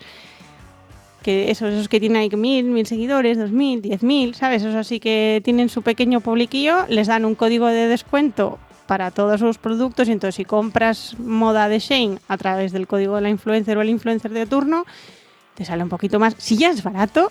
que 1.22 1.50
esos, 1.50 1.72
esos 1.72 1.88
que 1.88 2.00
tienen 2.00 2.16
ahí 2.18 2.30
mil, 2.30 2.64
mil 2.66 2.86
seguidores, 2.86 3.38
dos 3.38 3.52
mil, 3.52 3.80
diez 3.80 4.02
mil, 4.02 4.34
¿sabes? 4.34 4.62
Esos 4.62 4.74
así 4.74 4.98
que 4.98 5.40
tienen 5.44 5.68
su 5.68 5.82
pequeño 5.82 6.20
publiquillo, 6.20 6.84
les 6.88 7.06
dan 7.06 7.24
un 7.24 7.34
código 7.36 7.66
de 7.68 7.86
descuento 7.86 8.58
para 8.86 9.10
todos 9.12 9.38
sus 9.40 9.58
productos 9.58 10.08
y 10.08 10.12
entonces 10.12 10.34
si 10.34 10.44
compras 10.44 11.16
moda 11.18 11.68
de 11.68 11.78
Shane 11.78 12.18
a 12.28 12.36
través 12.36 12.72
del 12.72 12.88
código 12.88 13.14
de 13.16 13.20
la 13.22 13.30
influencer 13.30 13.78
o 13.78 13.82
el 13.82 13.88
influencer 13.88 14.32
de 14.32 14.46
turno, 14.46 14.84
te 15.54 15.64
sale 15.64 15.82
un 15.84 15.88
poquito 15.88 16.18
más. 16.18 16.34
Si 16.38 16.56
ya 16.56 16.70
es 16.70 16.82
barato, 16.82 17.30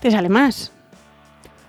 te 0.00 0.10
sale 0.10 0.28
más. 0.28 0.70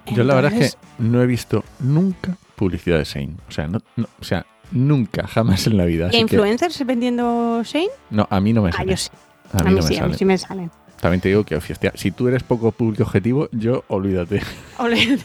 Yo 0.07 0.23
la 0.25 0.35
verdad 0.35 0.53
es 0.53 0.75
que 0.75 1.03
no 1.03 1.21
he 1.21 1.25
visto 1.25 1.63
nunca 1.79 2.35
publicidad 2.57 2.97
de 2.97 3.05
Shane. 3.05 3.35
O 3.47 3.51
sea, 3.51 3.67
no, 3.67 3.79
no- 3.95 4.07
o 4.19 4.23
sea 4.25 4.45
nunca, 4.73 5.27
jamás 5.27 5.65
en 5.67 5.77
la 5.77 5.85
vida. 5.85 6.07
¿Y 6.07 6.11
que, 6.11 6.17
influencers 6.17 6.85
vendiendo 6.85 7.61
Shane? 7.63 7.89
no, 8.09 8.27
a 8.29 8.39
mí 8.39 8.51
no 8.53 8.61
me 8.63 8.69
Ah, 8.69 8.73
sale. 8.73 8.91
yo 8.91 8.97
sí. 8.97 9.09
A 9.53 9.57
A 9.59 9.63
mí 9.63 9.69
no 9.71 9.75
me 9.77 9.81
sí, 9.83 9.97
a 9.97 10.07
mí 10.07 10.13
sí 10.15 10.25
me 10.25 10.37
salen. 10.37 10.71
También 10.99 11.21
te 11.21 11.29
digo 11.29 11.43
que, 11.43 11.55
hostia, 11.55 11.91
si 11.95 12.11
tú 12.11 12.27
eres 12.27 12.43
poco 12.43 12.71
público 12.71 13.03
objetivo, 13.03 13.49
yo 13.51 13.83
olvídate. 13.89 14.41
Ole. 14.79 15.19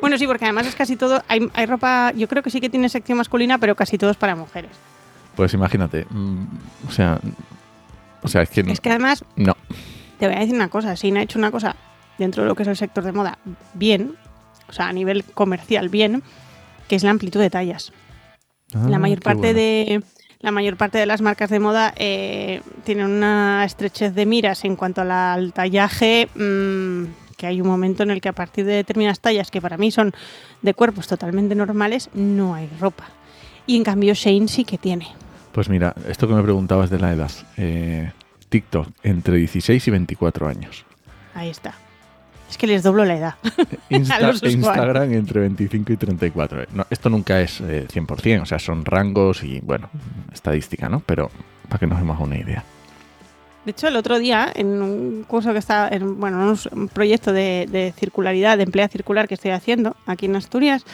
bueno, 0.00 0.16
sí, 0.16 0.26
porque 0.26 0.44
además 0.44 0.66
es 0.66 0.74
casi 0.74 0.96
todo. 0.96 1.22
Hay, 1.28 1.48
hay 1.54 1.66
ropa, 1.66 2.12
yo 2.16 2.28
creo 2.28 2.42
que 2.42 2.50
sí 2.50 2.60
que 2.60 2.70
tiene 2.70 2.88
sección 2.88 3.18
masculina, 3.18 3.58
pero 3.58 3.74
casi 3.74 3.98
todo 3.98 4.10
es 4.10 4.16
para 4.16 4.34
mujeres. 4.36 4.70
Pues 5.36 5.52
imagínate. 5.54 6.06
mm, 6.10 6.44
o 6.88 6.90
sea, 6.92 7.20
o 8.22 8.28
sea, 8.28 8.42
es 8.42 8.50
que, 8.50 8.60
Es 8.60 8.80
que 8.80 8.88
además, 8.90 9.24
no. 9.36 9.56
te 10.18 10.26
voy 10.26 10.36
a 10.36 10.40
decir 10.40 10.54
una 10.54 10.68
cosa: 10.68 10.94
Shein 10.94 11.16
ha 11.18 11.22
hecho 11.22 11.38
una 11.38 11.50
cosa 11.50 11.74
dentro 12.18 12.42
de 12.44 12.48
lo 12.48 12.54
que 12.54 12.62
es 12.62 12.68
el 12.68 12.76
sector 12.76 13.02
de 13.04 13.12
moda 13.12 13.38
bien, 13.74 14.14
o 14.68 14.72
sea, 14.72 14.88
a 14.88 14.92
nivel 14.92 15.24
comercial 15.24 15.88
bien, 15.88 16.22
que 16.88 16.96
es 16.96 17.02
la 17.02 17.10
amplitud 17.10 17.40
de 17.40 17.50
tallas. 17.50 17.92
La 18.72 18.96
Ah, 18.96 18.98
mayor 18.98 19.18
qué 19.18 19.24
parte 19.24 19.40
bueno. 19.40 19.58
de. 19.58 20.02
La 20.42 20.52
mayor 20.52 20.76
parte 20.78 20.96
de 20.96 21.04
las 21.04 21.20
marcas 21.20 21.50
de 21.50 21.60
moda 21.60 21.92
eh, 21.96 22.62
tienen 22.84 23.06
una 23.10 23.62
estrechez 23.66 24.14
de 24.14 24.24
miras 24.24 24.64
en 24.64 24.74
cuanto 24.74 25.02
al, 25.02 25.10
al 25.10 25.52
tallaje, 25.52 26.28
mm, 26.34 27.36
que 27.36 27.46
hay 27.46 27.60
un 27.60 27.66
momento 27.66 28.04
en 28.04 28.10
el 28.10 28.22
que 28.22 28.30
a 28.30 28.32
partir 28.32 28.64
de 28.64 28.72
determinadas 28.72 29.20
tallas, 29.20 29.50
que 29.50 29.60
para 29.60 29.76
mí 29.76 29.90
son 29.90 30.12
de 30.62 30.72
cuerpos 30.72 31.06
totalmente 31.08 31.54
normales, 31.54 32.08
no 32.14 32.54
hay 32.54 32.70
ropa. 32.80 33.04
Y 33.66 33.76
en 33.76 33.84
cambio 33.84 34.14
Shane 34.14 34.48
sí 34.48 34.64
que 34.64 34.78
tiene. 34.78 35.08
Pues 35.52 35.68
mira, 35.68 35.94
esto 36.08 36.26
que 36.26 36.32
me 36.34 36.42
preguntabas 36.42 36.88
de 36.88 36.98
la 36.98 37.12
edad. 37.12 37.30
eh, 37.58 38.10
TikTok, 38.48 38.88
entre 39.02 39.36
16 39.36 39.88
y 39.88 39.90
24 39.90 40.48
años. 40.48 40.84
Ahí 41.34 41.50
está. 41.50 41.74
Es 42.50 42.58
que 42.58 42.66
les 42.66 42.82
doblo 42.82 43.04
la 43.04 43.16
edad. 43.16 43.34
Insta- 43.90 44.18
los 44.20 44.36
usuarios. 44.36 44.54
Instagram 44.54 45.12
entre 45.12 45.40
25 45.40 45.92
y 45.92 45.96
34. 45.96 46.64
No, 46.74 46.84
esto 46.90 47.08
nunca 47.08 47.40
es 47.40 47.60
eh, 47.60 47.86
100%, 47.88 48.42
o 48.42 48.46
sea, 48.46 48.58
son 48.58 48.84
rangos 48.84 49.42
y, 49.44 49.60
bueno, 49.60 49.88
estadística, 50.32 50.88
¿no? 50.88 51.00
Pero 51.06 51.30
para 51.68 51.78
que 51.78 51.86
nos 51.86 51.98
demos 51.98 52.20
una 52.20 52.36
idea. 52.36 52.64
De 53.64 53.70
hecho, 53.72 53.88
el 53.88 53.96
otro 53.96 54.18
día, 54.18 54.50
en 54.54 54.82
un 54.82 55.24
curso 55.28 55.52
que 55.52 55.58
está, 55.58 55.88
en, 55.88 56.18
bueno, 56.18 56.42
en 56.42 56.48
un, 56.48 56.58
un 56.72 56.88
proyecto 56.88 57.32
de, 57.32 57.68
de 57.70 57.92
circularidad, 57.96 58.56
de 58.56 58.64
emplea 58.64 58.88
circular 58.88 59.28
que 59.28 59.34
estoy 59.34 59.50
haciendo 59.52 59.96
aquí 60.06 60.26
en 60.26 60.34
Asturias, 60.36 60.84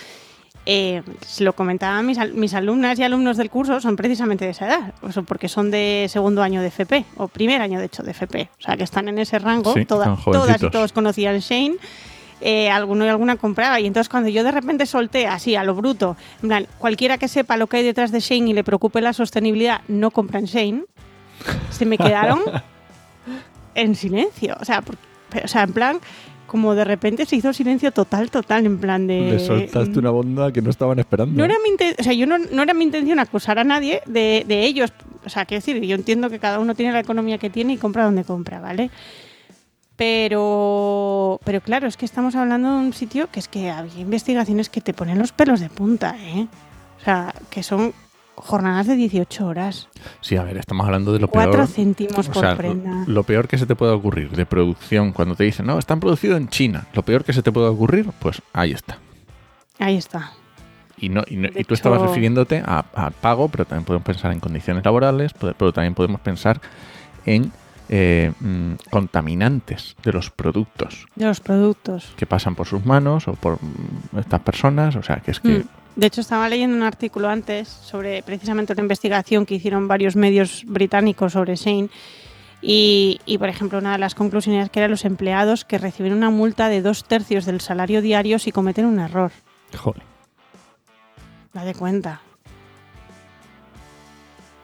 eh, 0.67 1.03
se 1.25 1.45
lo 1.45 1.53
comentaba 1.55 1.99
a 1.99 2.03
mis, 2.03 2.19
mis 2.35 2.53
alumnas 2.55 2.99
y 2.99 3.03
alumnos 3.05 3.37
del 3.37 3.51
curso, 3.51 3.81
son 3.81 3.95
precisamente 3.97 4.45
de 4.45 4.51
esa 4.51 4.67
edad, 4.67 4.95
o 5.03 5.13
sea, 5.13 5.23
porque 5.23 5.49
son 5.49 5.71
de 5.71 6.07
segundo 6.11 6.43
año 6.43 6.61
de 6.61 6.67
FP, 6.69 7.05
o 7.17 7.29
primer 7.29 7.61
año 7.63 7.79
de 7.79 7.87
hecho 7.87 8.03
de 8.03 8.11
FP, 8.11 8.49
o 8.59 8.63
sea, 8.63 8.77
que 8.77 8.85
están 8.85 9.09
en 9.09 9.19
ese 9.19 9.39
rango, 9.39 9.73
Sí, 9.73 9.85
toda- 9.85 10.05
son 10.17 10.19
todas 10.33 10.63
y 10.63 10.71
todos 10.71 10.93
conocían 10.93 11.39
Shane. 11.39 11.77
eh, 12.43 12.69
alguno 12.69 13.07
y 13.07 13.09
alguna 13.09 13.37
compraba 13.37 13.81
y 13.81 13.87
entonces 13.87 14.11
cuando 14.11 14.29
yo 14.29 14.45
de 14.45 14.51
repente 14.51 14.85
solté 14.85 15.27
así 15.27 15.57
a 15.57 15.65
lo 15.65 15.75
bruto, 15.75 16.17
en 16.43 16.49
plan, 16.49 16.67
cualquiera 16.79 17.17
que 17.17 17.29
sepa 17.29 17.57
lo 17.57 17.67
que 17.67 17.79
hay 17.79 17.83
detrás 17.85 18.13
de 18.13 18.21
Shane 18.21 18.51
y 18.51 18.53
le 18.53 18.63
preocupe 18.63 19.01
la 19.01 19.13
sostenibilidad, 19.15 19.81
no 19.89 20.11
compran 20.11 20.45
Shane, 20.45 20.83
se 21.71 21.87
me 21.87 21.97
quedaron 21.97 22.41
en 23.75 23.95
silencio. 23.95 24.57
O 24.61 24.65
sea, 24.65 24.83
por- 24.83 24.97
o 25.43 25.49
sea, 25.49 25.63
en 25.63 25.73
plan, 25.73 25.99
como 26.47 26.75
de 26.75 26.85
repente 26.85 27.27
se 27.27 27.37
hizo 27.37 27.53
silencio 27.53 27.91
total, 27.93 28.31
total, 28.31 28.65
en 28.67 28.79
plan 28.79 29.07
de. 29.07 29.33
Le 29.33 29.39
soltaste 29.41 29.99
una 29.99 30.11
bomba 30.11 30.53
que 30.53 30.63
no 30.63 30.71
estaban 30.71 30.99
esperando. 30.99 31.37
No 31.37 31.45
era 31.45 31.55
mi 31.63 31.71
inten- 31.77 31.97
o 31.99 32.03
sea, 32.03 32.13
yo 32.13 32.27
no, 32.27 32.39
no 32.39 32.63
era 32.63 32.73
mi 32.75 32.85
intención 32.85 33.19
acusar 33.19 33.59
a 33.59 33.65
nadie 33.65 34.01
de, 34.07 34.45
de 34.47 34.65
ellos. 34.65 34.93
O 35.25 35.29
sea, 35.29 35.45
quiero 35.45 35.59
decir, 35.61 35.81
yo 35.83 35.95
entiendo 35.97 36.31
que 36.31 36.39
cada 36.39 36.61
uno 36.61 36.75
tiene 36.75 36.93
la 36.93 37.01
economía 37.01 37.39
que 37.39 37.51
tiene 37.51 37.73
y 37.73 37.77
compra 37.77 38.05
donde 38.05 38.25
compra, 38.25 38.61
¿vale? 38.61 38.91
Pero, 39.97 41.41
pero 41.45 41.61
claro, 41.61 41.87
es 41.89 41.97
que 41.97 42.05
estamos 42.05 42.37
hablando 42.37 42.71
de 42.71 42.77
un 42.87 42.93
sitio 42.93 43.29
que 43.31 43.41
es 43.41 43.49
que 43.49 43.71
había 43.71 43.99
investigaciones 44.01 44.69
que 44.69 44.81
te 44.81 44.93
ponen 44.95 45.19
los 45.19 45.33
pelos 45.33 45.59
de 45.61 45.69
punta, 45.71 46.17
¿eh? 46.21 46.47
O 47.01 47.05
sea, 47.05 47.35
que 47.51 47.63
son 47.63 47.93
jornadas 48.37 48.87
de 48.87 48.97
18 48.97 49.47
horas, 49.47 49.89
Sí, 50.21 50.37
a 50.37 50.43
ver, 50.45 50.57
estamos 50.59 50.85
hablando 50.87 51.13
de 51.13 51.19
lo 51.21 51.29
4 51.29 51.53
peor. 51.53 51.67
céntimos 51.67 52.29
O 52.29 52.33
por 52.33 52.43
sea, 52.43 52.57
prenda. 52.57 53.05
lo 53.07 53.23
peor 53.25 53.49
que 53.49 53.59
se 53.59 53.67
te 53.67 53.75
puede 53.75 53.93
ocurrir 53.93 54.31
de 54.31 54.47
producción, 54.47 55.13
cuando 55.13 55.35
te 55.35 55.45
dicen, 55.45 55.67
no, 55.67 55.79
están 55.79 56.01
producidos 56.01 56.39
en 56.39 56.49
China, 56.49 56.87
lo 56.93 57.03
peor 57.03 57.25
que 57.25 57.33
se 57.33 57.43
te 57.43 57.51
puede 57.53 57.69
ocurrir, 57.69 58.11
pues 58.19 58.41
ahí 58.53 58.73
está. 58.73 58.99
Ahí 59.79 59.97
está. 59.97 60.33
Y, 60.99 61.09
no, 61.11 61.23
y, 61.27 61.37
no- 61.37 61.49
De 61.51 61.61
y 61.61 61.65
tú 61.65 61.75
estabas 61.75 62.01
refiriéndote 62.01 62.63
a, 62.65 62.85
a 62.95 63.11
pago, 63.11 63.49
pero 63.49 63.65
también 63.67 63.85
podemos 63.85 64.07
pensar 64.07 64.33
en 64.33 64.41
condiciones 64.41 64.85
laborales, 64.85 65.33
pero 65.35 65.55
pero 65.59 65.73
también 65.73 65.95
podemos 65.95 66.21
pensar 66.21 66.61
en 67.27 67.53
eh, 67.89 68.33
mm, 68.41 68.73
contaminantes 68.91 69.95
de 70.03 70.13
los 70.13 70.31
productos 70.31 71.07
De 71.15 71.25
los 71.27 71.41
productos. 71.41 72.13
que 72.17 72.27
pasan 72.27 72.55
por 72.55 72.67
sus 72.67 72.85
manos 72.85 73.29
o 73.29 73.35
por 73.35 73.55
mm, 73.63 74.19
estas 74.19 74.41
personas. 74.41 74.97
O 74.97 75.03
sea, 75.03 75.17
que 75.17 75.31
es 75.33 75.41
que... 75.41 75.59
Mm. 75.61 75.65
De 75.97 76.07
hecho, 76.07 76.21
estaba 76.21 76.49
leyendo 76.49 76.77
un 76.77 76.83
artículo 76.83 77.29
antes 77.29 77.69
sobre 77.69 78.23
precisamente 78.23 78.75
una 78.75 78.83
investigación 78.83 79.47
que 79.47 79.55
hicieron 79.55 79.89
varios 79.89 80.15
medios 80.15 80.63
británicos 80.67 81.33
sobre 81.33 81.57
Shane. 81.57 81.89
Y, 82.61 83.21
y, 83.27 83.39
por 83.39 83.49
ejemplo, 83.49 83.79
una 83.79 83.93
de 83.93 83.99
las 83.99 84.15
conclusiones 84.15 84.69
que 84.71 84.81
eran 84.81 84.91
los 84.91 85.05
empleados 85.05 85.65
que 85.65 85.79
reciben 85.79 86.13
una 86.13 86.31
multa 86.31 86.69
de 86.69 86.83
dos 86.83 87.05
tercios 87.05 87.47
del 87.47 87.61
salario 87.61 88.03
diario 88.03 88.39
si 88.39 88.53
cometen 88.53 88.85
un 88.87 88.99
error. 88.99 89.31
joder. 89.77 90.03
Date 91.55 91.75
cuenta. 91.75 92.21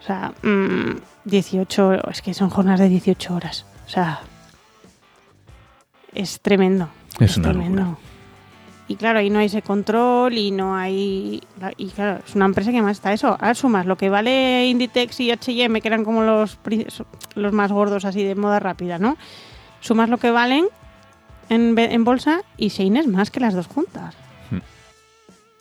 O 0.00 0.04
sea, 0.04 0.32
mm, 0.42 0.96
18, 1.24 2.10
es 2.10 2.20
que 2.22 2.34
son 2.34 2.50
jornadas 2.50 2.80
de 2.80 2.88
18 2.88 3.34
horas. 3.34 3.64
O 3.86 3.88
sea, 3.88 4.20
es 6.12 6.40
tremendo. 6.40 6.88
Es 7.18 7.36
una 7.36 7.50
tremendo. 7.50 7.82
locura. 7.82 7.98
Y 8.88 8.96
claro, 8.96 9.20
ahí 9.20 9.30
no 9.30 9.38
hay 9.38 9.46
ese 9.46 9.62
control 9.62 10.36
y 10.36 10.50
no 10.50 10.76
hay. 10.76 11.40
Y 11.76 11.88
claro, 11.90 12.20
es 12.26 12.34
una 12.34 12.44
empresa 12.46 12.70
que 12.70 12.78
además 12.78 12.98
está 12.98 13.12
eso. 13.12 13.28
Ahora 13.28 13.54
sumas 13.54 13.86
lo 13.86 13.96
que 13.96 14.10
vale 14.10 14.66
Inditex 14.66 15.20
y 15.20 15.30
HM, 15.30 15.80
que 15.80 15.88
eran 15.88 16.04
como 16.04 16.22
los, 16.22 16.58
los 17.34 17.52
más 17.52 17.72
gordos 17.72 18.04
así 18.04 18.22
de 18.22 18.34
moda 18.34 18.58
rápida, 18.60 18.98
¿no? 18.98 19.16
Sumas 19.80 20.08
lo 20.08 20.18
que 20.18 20.30
valen 20.30 20.66
en, 21.48 21.78
en 21.78 22.04
bolsa 22.04 22.42
y 22.56 22.68
Shein 22.68 22.96
es 22.96 23.06
más 23.06 23.30
que 23.30 23.40
las 23.40 23.54
dos 23.54 23.66
juntas. 23.66 24.14
Hmm. 24.50 24.58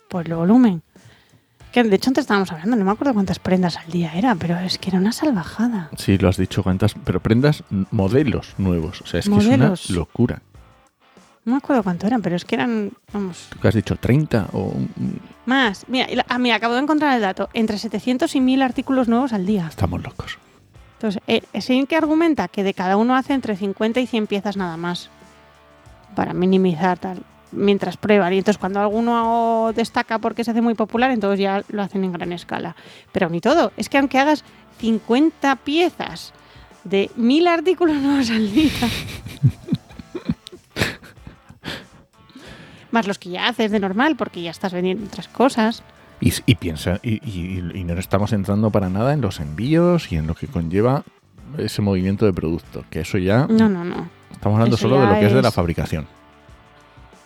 por 0.08 0.26
el 0.26 0.34
volumen. 0.34 0.82
Que 1.72 1.82
de 1.84 1.96
hecho 1.96 2.10
antes 2.10 2.24
estábamos 2.24 2.52
hablando, 2.52 2.76
no 2.76 2.84
me 2.84 2.90
acuerdo 2.90 3.14
cuántas 3.14 3.38
prendas 3.38 3.78
al 3.78 3.90
día 3.90 4.12
era, 4.14 4.34
pero 4.34 4.58
es 4.58 4.76
que 4.76 4.90
era 4.90 4.98
una 4.98 5.12
salvajada. 5.12 5.88
Sí, 5.96 6.18
lo 6.18 6.28
has 6.28 6.36
dicho 6.36 6.62
cuántas, 6.62 6.94
pero 6.94 7.20
prendas, 7.20 7.64
modelos 7.90 8.54
nuevos. 8.58 9.00
O 9.00 9.06
sea, 9.06 9.20
es 9.20 9.28
Modelos. 9.28 9.80
que 9.80 9.84
es 9.84 9.90
una 9.90 9.98
locura. 10.00 10.42
No 11.44 11.52
me 11.52 11.58
acuerdo 11.58 11.82
cuánto 11.82 12.06
eran, 12.06 12.22
pero 12.22 12.36
es 12.36 12.44
que 12.44 12.54
eran, 12.54 12.92
vamos, 13.12 13.48
¿Tú 13.50 13.58
qué 13.58 13.68
has 13.68 13.74
dicho? 13.74 13.96
¿30? 13.96 14.46
O 14.52 14.74
más. 15.44 15.84
Mira, 15.88 16.06
ah, 16.28 16.38
mira, 16.38 16.56
acabo 16.56 16.74
de 16.74 16.80
encontrar 16.80 17.16
el 17.16 17.22
dato. 17.22 17.48
Entre 17.52 17.78
700 17.78 18.34
y 18.36 18.40
1000 18.40 18.62
artículos 18.62 19.08
nuevos 19.08 19.32
al 19.32 19.44
día. 19.44 19.66
Estamos 19.68 20.02
locos. 20.02 20.38
Entonces, 20.94 21.20
eh, 21.26 21.42
ese 21.52 21.84
que 21.86 21.96
argumenta 21.96 22.46
que 22.46 22.62
de 22.62 22.74
cada 22.74 22.96
uno 22.96 23.16
hace 23.16 23.34
entre 23.34 23.56
50 23.56 23.98
y 23.98 24.06
100 24.06 24.28
piezas 24.28 24.56
nada 24.56 24.76
más. 24.76 25.10
Para 26.14 26.32
minimizar 26.32 26.98
tal. 26.98 27.24
Mientras 27.50 27.96
prueban. 27.96 28.32
Y 28.32 28.38
entonces 28.38 28.58
cuando 28.58 28.78
alguno 28.78 29.72
destaca 29.74 30.20
porque 30.20 30.44
se 30.44 30.52
hace 30.52 30.62
muy 30.62 30.74
popular, 30.74 31.10
entonces 31.10 31.40
ya 31.40 31.64
lo 31.68 31.82
hacen 31.82 32.04
en 32.04 32.12
gran 32.12 32.32
escala. 32.32 32.76
Pero 33.10 33.28
ni 33.28 33.40
todo. 33.40 33.72
Es 33.76 33.88
que 33.88 33.98
aunque 33.98 34.20
hagas 34.20 34.44
50 34.78 35.56
piezas 35.56 36.32
de 36.84 37.10
1000 37.16 37.48
artículos 37.48 37.96
nuevos 38.00 38.30
al 38.30 38.52
día. 38.52 38.70
Más 42.92 43.06
los 43.08 43.18
que 43.18 43.30
ya 43.30 43.48
haces 43.48 43.70
de 43.72 43.80
normal 43.80 44.14
porque 44.16 44.42
ya 44.42 44.50
estás 44.50 44.72
vendiendo 44.72 45.06
otras 45.06 45.26
cosas. 45.28 45.82
Y, 46.20 46.54
piensa, 46.54 47.00
y, 47.02 47.14
y- 47.28 47.58
y 47.80 47.82
no 47.84 47.94
estamos 47.94 48.32
entrando 48.32 48.70
para 48.70 48.88
nada 48.88 49.12
en 49.12 49.20
los 49.20 49.40
envíos 49.40 50.12
y 50.12 50.16
en 50.16 50.28
lo 50.28 50.36
que 50.36 50.46
conlleva 50.46 51.02
ese 51.58 51.82
movimiento 51.82 52.24
de 52.26 52.32
producto. 52.32 52.84
Que 52.90 53.00
eso 53.00 53.18
ya. 53.18 53.46
No, 53.48 53.68
no, 53.68 53.84
no. 53.84 54.08
estamos 54.30 54.56
hablando 54.56 54.76
eso 54.76 54.82
solo 54.88 55.00
de 55.00 55.06
lo 55.08 55.14
que 55.18 55.26
es 55.26 55.32
de 55.32 55.42
la 55.42 55.48
es- 55.48 55.54
fabricación. 55.54 56.06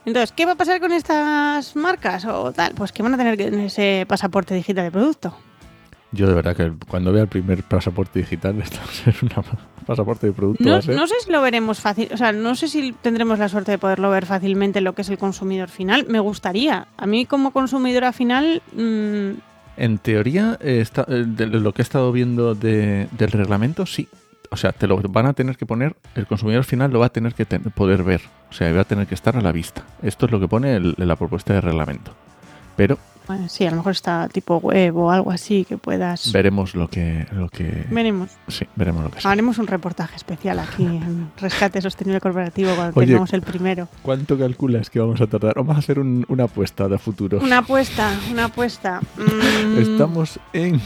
Entonces, 0.07 0.33
¿qué 0.33 0.47
va 0.47 0.53
a 0.53 0.55
pasar 0.55 0.81
con 0.81 0.93
estas 0.93 1.75
marcas 1.77 2.25
o 2.27 2.53
tal? 2.53 2.73
Pues 2.75 2.93
que 2.93 3.03
van 3.03 3.13
a 3.15 3.17
tener 3.19 3.37
que- 3.37 3.67
ese 3.67 4.07
pasaporte 4.09 4.55
digital 4.55 4.85
de 4.85 4.91
producto. 4.93 5.37
Yo 6.13 6.27
de 6.29 6.35
verdad 6.35 6.57
que 6.57 6.73
cuando 6.89 7.13
vea 7.13 7.23
el 7.23 7.29
primer 7.29 7.63
pasaporte 7.65 8.21
digital, 8.21 8.59
esto 8.63 8.79
va 8.79 8.85
a 8.91 8.93
ser 8.95 9.15
un 9.23 9.85
pasaporte 9.87 10.27
de 10.29 10.33
producto. 10.33 10.65
No, 10.65 10.77
no 10.77 11.07
sé 11.07 11.15
si 11.25 11.31
lo 11.31 11.43
veremos 11.43 11.81
fácil, 11.81 12.09
o 12.13 12.17
sea, 12.17 12.33
no 12.33 12.55
sé 12.55 12.69
si 12.69 12.93
tendremos 13.03 13.39
la 13.39 13.49
suerte 13.49 13.73
de 13.73 13.79
poderlo 13.79 14.11
ver 14.11 14.25
fácilmente 14.27 14.81
lo 14.81 14.95
que 14.95 15.03
es 15.03 15.09
el 15.11 15.19
consumidor 15.19 15.69
final. 15.69 16.07
Me 16.09 16.21
gustaría. 16.21 16.87
A 16.97 17.07
mí 17.07 17.27
como 17.27 17.51
consumidora 17.53 18.13
final, 18.13 18.63
mm, 18.75 19.31
En 19.79 19.99
teoría, 19.99 20.57
eh, 20.63 20.81
está- 20.81 21.05
eh, 21.09 21.25
de 21.27 21.47
lo 21.49 21.73
que 21.75 21.83
he 21.83 21.85
estado 21.85 22.11
viendo 22.11 22.55
de- 22.55 23.09
del 23.11 23.31
reglamento, 23.31 23.85
sí. 23.85 24.09
O 24.51 24.57
sea, 24.57 24.73
te 24.73 24.87
lo 24.87 24.97
van 25.03 25.27
a 25.27 25.35
tener 25.35 25.57
que 25.59 25.67
poner, 25.67 25.97
el 26.15 26.27
consumidor 26.27 26.65
final 26.65 26.91
lo 26.93 27.01
va 27.01 27.07
a 27.07 27.11
tener 27.11 27.35
que 27.35 27.45
ten- 27.45 27.61
poder 27.75 28.03
ver. 28.03 28.23
O 28.49 28.55
sea, 28.55 28.73
va 28.73 28.81
a 28.83 28.85
tener 28.85 29.07
que 29.07 29.15
estar 29.15 29.37
a 29.37 29.43
la 29.43 29.53
vista. 29.53 29.83
Esto 30.03 30.25
es 30.27 30.33
lo 30.33 30.41
que 30.41 30.49
pone 30.49 30.77
el- 30.77 30.95
la 30.97 31.17
propuesta 31.17 31.53
de 31.53 31.61
reglamento. 31.61 32.13
Pero 32.75 32.97
bueno, 33.27 33.49
sí, 33.49 33.67
a 33.67 33.71
lo 33.71 33.77
mejor 33.79 33.93
está 33.93 34.29
tipo 34.29 34.59
web 34.59 34.97
o 34.97 35.11
algo 35.11 35.31
así 35.31 35.65
que 35.65 35.77
puedas. 35.79 36.31
veremos 36.33 36.75
lo 36.75 36.89
que, 36.89 37.27
lo 37.33 37.49
que 37.49 37.85
Veremos. 37.91 38.31
sí, 38.49 38.67
veremos 38.77 39.03
lo 39.05 39.11
que 39.11 39.21
sea. 39.21 39.31
Haremos 39.31 39.59
un 39.59 39.67
reportaje 39.67 40.15
especial 40.17 40.59
aquí 40.61 40.85
en 40.85 41.31
Rescate 41.39 41.81
Sostenible 41.83 42.21
Corporativo 42.21 42.75
cuando 42.75 42.99
Oye. 43.01 43.07
tengamos 43.09 43.33
el 43.33 43.43
primero. 43.43 43.89
¿Cuánto 44.03 44.39
calculas 44.39 44.91
que 44.91 45.01
vamos 45.01 45.21
a 45.21 45.27
tardar? 45.27 45.55
Vamos 45.57 45.77
a 45.77 45.79
hacer 45.81 45.99
un- 45.99 46.25
una 46.29 46.45
apuesta 46.45 46.89
de 46.89 46.99
futuro. 46.99 47.41
Una 47.43 47.59
apuesta, 47.59 48.13
una 48.31 48.45
apuesta. 48.47 49.01
Mm, 49.17 49.79
Estamos 49.79 50.39
en 50.53 50.81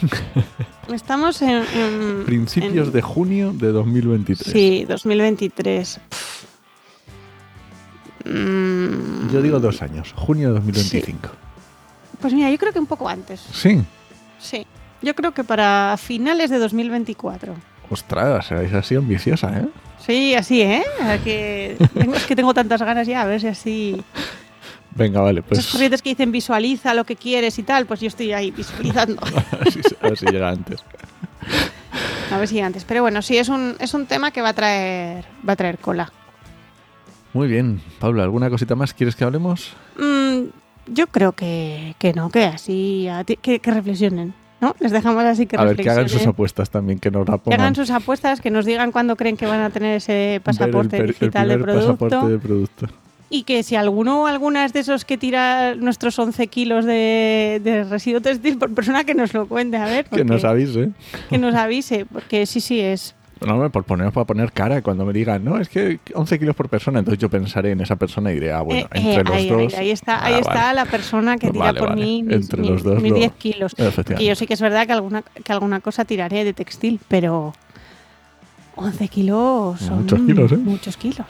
estamos 0.92 1.42
en, 1.42 1.62
en- 1.74 2.24
principios 2.24 2.88
en- 2.88 2.92
de 2.94 3.02
junio 3.02 3.52
de 3.52 3.70
2023. 3.72 4.52
Sí, 4.52 4.84
2023. 4.88 6.00
Pff. 6.08 6.40
Mm, 8.24 9.30
Yo 9.32 9.40
digo 9.42 9.60
dos 9.60 9.82
años, 9.82 10.12
junio 10.16 10.48
de 10.48 10.54
2025. 10.54 11.28
Pues 12.20 12.32
mira, 12.34 12.50
yo 12.50 12.58
creo 12.58 12.72
que 12.72 12.78
un 12.78 12.86
poco 12.86 13.08
antes. 13.08 13.40
Sí. 13.52 13.80
Sí. 14.38 14.66
Yo 15.02 15.14
creo 15.14 15.32
que 15.32 15.44
para 15.44 15.96
finales 15.98 16.50
de 16.50 16.58
2024. 16.58 17.54
Ostras, 17.90 18.52
es 18.52 18.72
así 18.74 18.94
ambiciosa, 18.94 19.58
¿eh? 19.58 19.66
Sí, 19.98 20.34
así, 20.34 20.62
¿eh? 20.62 20.84
Que 21.24 21.76
tengo- 21.94 22.14
es 22.14 22.24
que 22.24 22.36
tengo 22.36 22.54
tantas 22.54 22.80
ganas 22.82 23.06
ya, 23.06 23.22
a 23.22 23.26
ver 23.26 23.40
si 23.40 23.46
así. 23.48 24.04
Venga, 24.94 25.20
vale, 25.20 25.42
pues 25.42 25.58
Esas 25.60 25.72
corrientes 25.72 26.02
que 26.02 26.10
dicen 26.10 26.32
visualiza 26.32 26.94
lo 26.94 27.04
que 27.04 27.16
quieres 27.16 27.58
y 27.58 27.62
tal, 27.62 27.86
pues 27.86 28.00
yo 28.00 28.08
estoy 28.08 28.32
ahí 28.32 28.50
visualizando. 28.50 29.22
a 30.00 30.08
ver 30.08 30.16
si- 30.18 30.26
llega 30.26 30.48
antes. 30.50 30.84
A 32.30 32.38
ver 32.38 32.48
si 32.48 32.60
antes. 32.60 32.84
Pero 32.84 33.02
bueno, 33.02 33.22
sí, 33.22 33.36
es 33.38 33.48
un, 33.48 33.76
es 33.80 33.94
un 33.94 34.06
tema 34.06 34.30
que 34.30 34.42
va 34.42 34.50
a 34.50 34.54
traer, 34.54 35.24
va 35.48 35.54
a 35.54 35.56
traer 35.56 35.78
cola. 35.78 36.12
Muy 37.32 37.48
bien, 37.48 37.80
Pablo, 37.98 38.22
¿alguna 38.22 38.50
cosita 38.50 38.74
más 38.74 38.92
quieres 38.94 39.14
que 39.16 39.24
hablemos? 39.24 39.72
Mm, 39.96 40.46
yo 40.86 41.06
creo 41.06 41.32
que, 41.32 41.94
que 41.98 42.12
no, 42.12 42.30
que 42.30 42.44
así, 42.44 43.08
que, 43.42 43.58
que 43.60 43.70
reflexionen, 43.70 44.34
¿no? 44.60 44.74
Les 44.80 44.92
dejamos 44.92 45.24
así 45.24 45.46
que 45.46 45.56
a 45.56 45.64
ver, 45.64 45.76
que 45.76 45.88
hagan 45.90 46.08
sus 46.08 46.26
apuestas 46.26 46.70
también, 46.70 46.98
que 46.98 47.10
nos 47.10 47.28
la 47.28 47.34
Que 47.34 47.40
pongan. 47.44 47.60
hagan 47.60 47.74
sus 47.74 47.90
apuestas, 47.90 48.40
que 48.40 48.50
nos 48.50 48.64
digan 48.64 48.92
cuándo 48.92 49.16
creen 49.16 49.36
que 49.36 49.46
van 49.46 49.60
a 49.60 49.70
tener 49.70 49.96
ese 49.96 50.36
el 50.36 50.40
pasaporte 50.40 50.96
el 50.98 51.06
digital 51.08 51.48
de 51.48 51.58
producto. 51.58 51.96
pasaporte 51.96 52.32
de 52.32 52.38
producto. 52.38 52.86
Y 53.32 53.44
que 53.44 53.62
si 53.62 53.76
alguno 53.76 54.22
o 54.22 54.26
alguna 54.26 54.64
es 54.64 54.72
de 54.72 54.80
esos 54.80 55.04
que 55.04 55.16
tira 55.16 55.76
nuestros 55.76 56.18
11 56.18 56.48
kilos 56.48 56.84
de, 56.84 57.60
de 57.62 57.84
residuo 57.84 58.20
textil 58.20 58.58
por 58.58 58.74
persona, 58.74 59.04
que 59.04 59.14
nos 59.14 59.32
lo 59.34 59.46
cuente, 59.46 59.76
a 59.76 59.84
ver. 59.84 60.06
Que 60.06 60.24
nos 60.24 60.42
avise. 60.44 60.90
que 61.28 61.38
nos 61.38 61.54
avise, 61.54 62.06
porque 62.06 62.44
sí, 62.46 62.60
sí 62.60 62.80
es. 62.80 63.14
No, 63.46 63.70
por 63.70 63.84
poner, 63.84 64.12
para 64.12 64.26
poner 64.26 64.52
cara 64.52 64.82
cuando 64.82 65.04
me 65.06 65.12
digan, 65.12 65.42
no, 65.44 65.58
es 65.58 65.68
que 65.68 65.98
11 66.14 66.38
kilos 66.38 66.54
por 66.54 66.68
persona, 66.68 66.98
entonces 66.98 67.18
yo 67.18 67.30
pensaré 67.30 67.70
en 67.72 67.80
esa 67.80 67.96
persona 67.96 68.30
y 68.30 68.34
diré, 68.34 68.52
ah, 68.52 68.60
bueno, 68.60 68.82
Eh, 68.92 69.14
entre 69.16 69.20
eh, 69.20 69.24
los 69.24 69.34
ahí, 69.34 69.48
dos. 69.48 69.74
ahí, 69.74 69.80
ahí 69.86 69.90
está, 69.90 70.24
ahí 70.24 70.34
ah, 70.34 70.38
está 70.40 70.72
la 70.74 70.84
persona 70.84 71.36
que 71.38 71.50
tira 71.50 71.64
Vale, 71.66 71.78
por 71.80 71.88
vale. 71.90 72.02
mí 72.04 72.22
mis, 72.22 72.34
Entre 72.36 72.60
mis- 72.60 72.70
los 72.70 72.82
dos 72.82 73.02
mis 73.02 73.12
lo- 73.12 73.18
10 73.18 73.32
kilos. 73.32 73.72
Efectivamente. 73.78 74.24
yo 74.28 74.34
sí 74.34 74.46
que 74.46 74.54
es 74.54 74.60
verdad 74.60 74.86
que 74.86 74.92
alguna, 74.92 75.22
que 75.22 75.52
alguna 75.52 75.80
cosa 75.80 76.04
tiraré 76.04 76.44
de 76.44 76.52
textil, 76.52 77.00
pero 77.08 77.54
11 78.76 79.08
kilos 79.08 79.80
son 79.80 80.02
Muchos 80.02 80.20
kilos, 80.20 80.52
¿eh? 80.52 80.56
Muchos 80.56 80.96
kilos. 80.96 81.26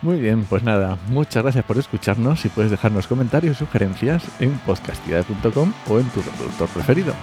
Muy 0.00 0.20
bien, 0.20 0.44
pues 0.44 0.62
nada, 0.62 0.96
muchas 1.08 1.42
gracias 1.42 1.64
por 1.64 1.76
escucharnos 1.76 2.44
y 2.44 2.48
puedes 2.50 2.70
dejarnos 2.70 3.08
comentarios 3.08 3.56
y 3.56 3.58
sugerencias 3.58 4.22
en 4.38 4.52
podcastidad.com 4.60 5.72
o 5.88 5.98
en 5.98 6.06
tu 6.10 6.22
reproductor 6.22 6.68
preferido. 6.68 7.14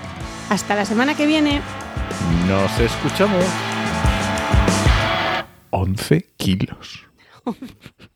Hasta 0.50 0.76
la 0.76 0.86
semana 0.86 1.16
que 1.16 1.26
viene. 1.26 1.62
Nos 2.48 2.80
escuchamos. 2.80 3.46
11 5.72 6.34
kilos. 6.38 7.06